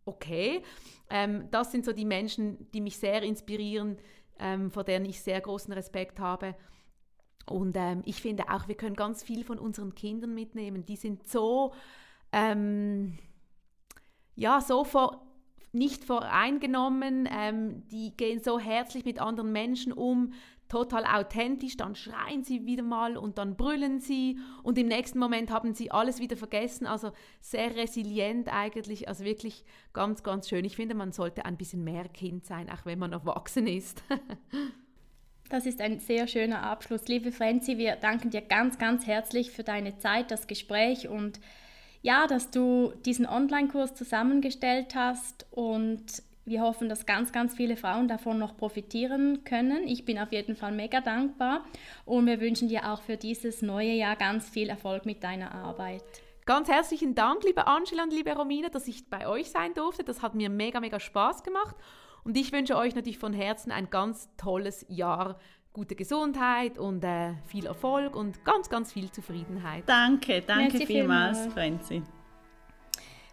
okay. 0.06 0.64
Ähm, 1.12 1.48
das 1.52 1.72
sind 1.72 1.86
so 1.86 1.94
die 1.94 2.06
Menschen, 2.06 2.72
die 2.72 2.82
mich 2.82 2.98
sehr 2.98 3.22
inspirieren, 3.22 3.98
ähm, 4.40 4.72
vor 4.72 4.84
denen 4.84 5.06
ich 5.06 5.22
sehr 5.22 5.40
großen 5.40 5.72
Respekt 5.72 6.20
habe. 6.20 6.56
Und 7.46 7.78
ähm, 7.78 8.02
ich 8.06 8.24
finde 8.24 8.46
auch, 8.50 8.68
wir 8.68 8.76
können 8.76 8.96
ganz 8.96 9.22
viel 9.22 9.44
von 9.44 9.60
unseren 9.60 9.94
Kindern 9.94 10.34
mitnehmen. 10.34 10.84
Die 10.84 10.96
sind 10.96 11.28
so, 11.28 11.74
ähm, 12.32 13.20
ja, 14.34 14.62
so 14.62 14.84
vor, 14.84 15.31
nicht 15.72 16.04
voreingenommen, 16.04 17.28
ähm, 17.32 17.88
die 17.88 18.16
gehen 18.16 18.42
so 18.44 18.60
herzlich 18.60 19.06
mit 19.06 19.20
anderen 19.20 19.52
Menschen 19.52 19.94
um, 19.94 20.34
total 20.72 21.04
authentisch, 21.06 21.76
dann 21.76 21.96
schreien 21.96 22.46
sie 22.46 22.66
wieder 22.66 22.84
mal 22.84 23.18
und 23.18 23.38
dann 23.38 23.58
brüllen 23.58 24.00
sie 24.00 24.40
und 24.64 24.78
im 24.78 24.88
nächsten 24.88 25.20
Moment 25.20 25.52
haben 25.52 25.74
sie 25.74 25.92
alles 25.92 26.20
wieder 26.20 26.38
vergessen. 26.38 26.88
Also 26.88 27.12
sehr 27.42 27.76
resilient 27.76 28.48
eigentlich, 28.48 29.10
also 29.10 29.26
wirklich 29.26 29.66
ganz, 29.92 30.24
ganz 30.24 30.48
schön. 30.48 30.64
Ich 30.64 30.78
finde, 30.78 30.96
man 30.96 31.12
sollte 31.12 31.44
ein 31.44 31.58
bisschen 31.58 31.84
mehr 31.84 32.08
Kind 32.08 32.46
sein, 32.46 32.70
auch 32.70 32.86
wenn 32.86 33.00
man 33.00 33.12
erwachsen 33.12 33.68
ist. 33.68 34.04
Das 35.50 35.66
ist 35.66 35.82
ein 35.82 36.00
sehr 36.00 36.28
schöner 36.28 36.64
Abschluss. 36.64 37.10
Liebe 37.10 37.34
Franzi, 37.34 37.78
wir 37.78 37.98
danken 37.98 38.30
dir 38.30 38.40
ganz, 38.40 38.78
ganz 38.78 39.06
herzlich 39.06 39.52
für 39.52 39.64
deine 39.64 39.98
Zeit, 39.98 40.32
das 40.32 40.48
Gespräch 40.48 41.10
und 41.10 41.42
ja, 42.02 42.28
dass 42.28 42.52
du 42.52 42.94
diesen 43.06 43.28
Online-Kurs 43.28 43.94
zusammengestellt 43.94 44.96
hast 44.96 45.46
und 45.52 46.24
wir 46.46 46.62
hoffen, 46.62 46.90
dass 46.90 47.06
ganz, 47.06 47.32
ganz 47.32 47.54
viele 47.54 47.78
Frauen 47.78 48.08
davon 48.08 48.40
noch 48.40 48.58
profitieren 48.58 49.44
können. 49.44 49.88
Ich 49.88 50.06
bin 50.06 50.18
auf 50.18 50.32
jeden 50.32 50.56
Fall 50.56 50.72
mega 50.72 51.00
dankbar 51.00 51.64
und 52.06 52.26
wir 52.26 52.42
wünschen 52.42 52.68
dir 52.68 52.92
auch 52.92 53.02
für 53.02 53.18
dieses 53.18 53.62
neue 53.62 53.94
Jahr 53.94 54.16
ganz 54.16 54.50
viel 54.50 54.70
Erfolg 54.70 55.06
mit 55.06 55.24
deiner 55.24 55.54
Arbeit. 55.54 56.04
Ganz 56.46 56.68
herzlichen 56.70 57.14
Dank, 57.14 57.44
liebe 57.44 57.68
Angela 57.68 58.04
und 58.04 58.12
liebe 58.12 58.36
Romina, 58.36 58.70
dass 58.70 58.88
ich 58.88 59.08
bei 59.10 59.28
euch 59.28 59.52
sein 59.52 59.76
durfte. 59.76 60.04
Das 60.04 60.24
hat 60.24 60.34
mir 60.34 60.50
mega, 60.50 60.80
mega 60.80 61.00
Spaß 61.00 61.44
gemacht. 61.44 61.76
Und 62.24 62.36
ich 62.36 62.52
wünsche 62.52 62.76
euch 62.76 62.96
natürlich 62.96 63.20
von 63.20 63.34
Herzen 63.34 63.72
ein 63.72 63.90
ganz 63.90 64.30
tolles 64.38 64.86
Jahr. 64.90 65.40
Gute 65.74 65.96
Gesundheit 65.96 66.78
und 66.78 67.04
äh, 67.04 67.34
viel 67.48 67.66
Erfolg 67.66 68.16
und 68.16 68.44
ganz, 68.44 68.70
ganz 68.70 68.92
viel 68.92 69.10
Zufriedenheit. 69.10 69.84
Danke, 69.86 70.42
danke 70.42 70.74
Merci 70.74 70.86
vielmals, 70.86 71.48
Franzi. 71.54 72.04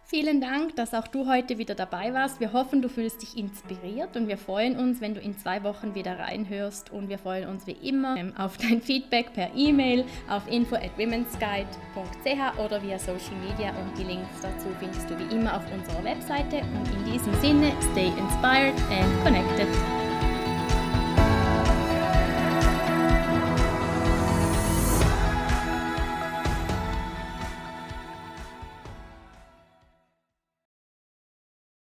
Vielen 0.09 0.41
Dank, 0.41 0.75
dass 0.75 0.95
auch 0.95 1.07
du 1.07 1.27
heute 1.27 1.59
wieder 1.59 1.75
dabei 1.75 2.15
warst. 2.15 2.39
Wir 2.39 2.51
hoffen, 2.51 2.81
du 2.81 2.89
fühlst 2.89 3.21
dich 3.21 3.37
inspiriert 3.37 4.17
und 4.17 4.27
wir 4.27 4.39
freuen 4.39 4.75
uns, 4.75 5.01
wenn 5.01 5.13
du 5.13 5.21
in 5.21 5.37
zwei 5.37 5.63
Wochen 5.63 5.93
wieder 5.93 6.17
reinhörst. 6.17 6.91
Und 6.91 7.09
wir 7.09 7.19
freuen 7.19 7.47
uns 7.47 7.67
wie 7.67 7.73
immer 7.73 8.17
ähm, 8.17 8.33
auf 8.35 8.57
dein 8.57 8.81
Feedback 8.81 9.33
per 9.33 9.51
E-Mail 9.53 10.03
auf 10.27 10.47
info 10.47 10.77
at 10.77 10.97
womensguide.ch 10.97 12.57
oder 12.57 12.81
via 12.81 12.97
Social 12.97 13.35
Media. 13.47 13.69
Und 13.69 13.95
die 13.99 14.03
Links 14.03 14.41
dazu 14.41 14.69
findest 14.79 15.07
du 15.11 15.19
wie 15.19 15.35
immer 15.35 15.55
auf 15.55 15.63
unserer 15.71 16.03
Webseite. 16.03 16.61
Und 16.61 16.91
in 16.91 17.13
diesem 17.13 17.33
Sinne, 17.35 17.71
stay 17.91 18.07
inspired 18.07 18.73
and 18.89 19.23
connected. 19.23 19.67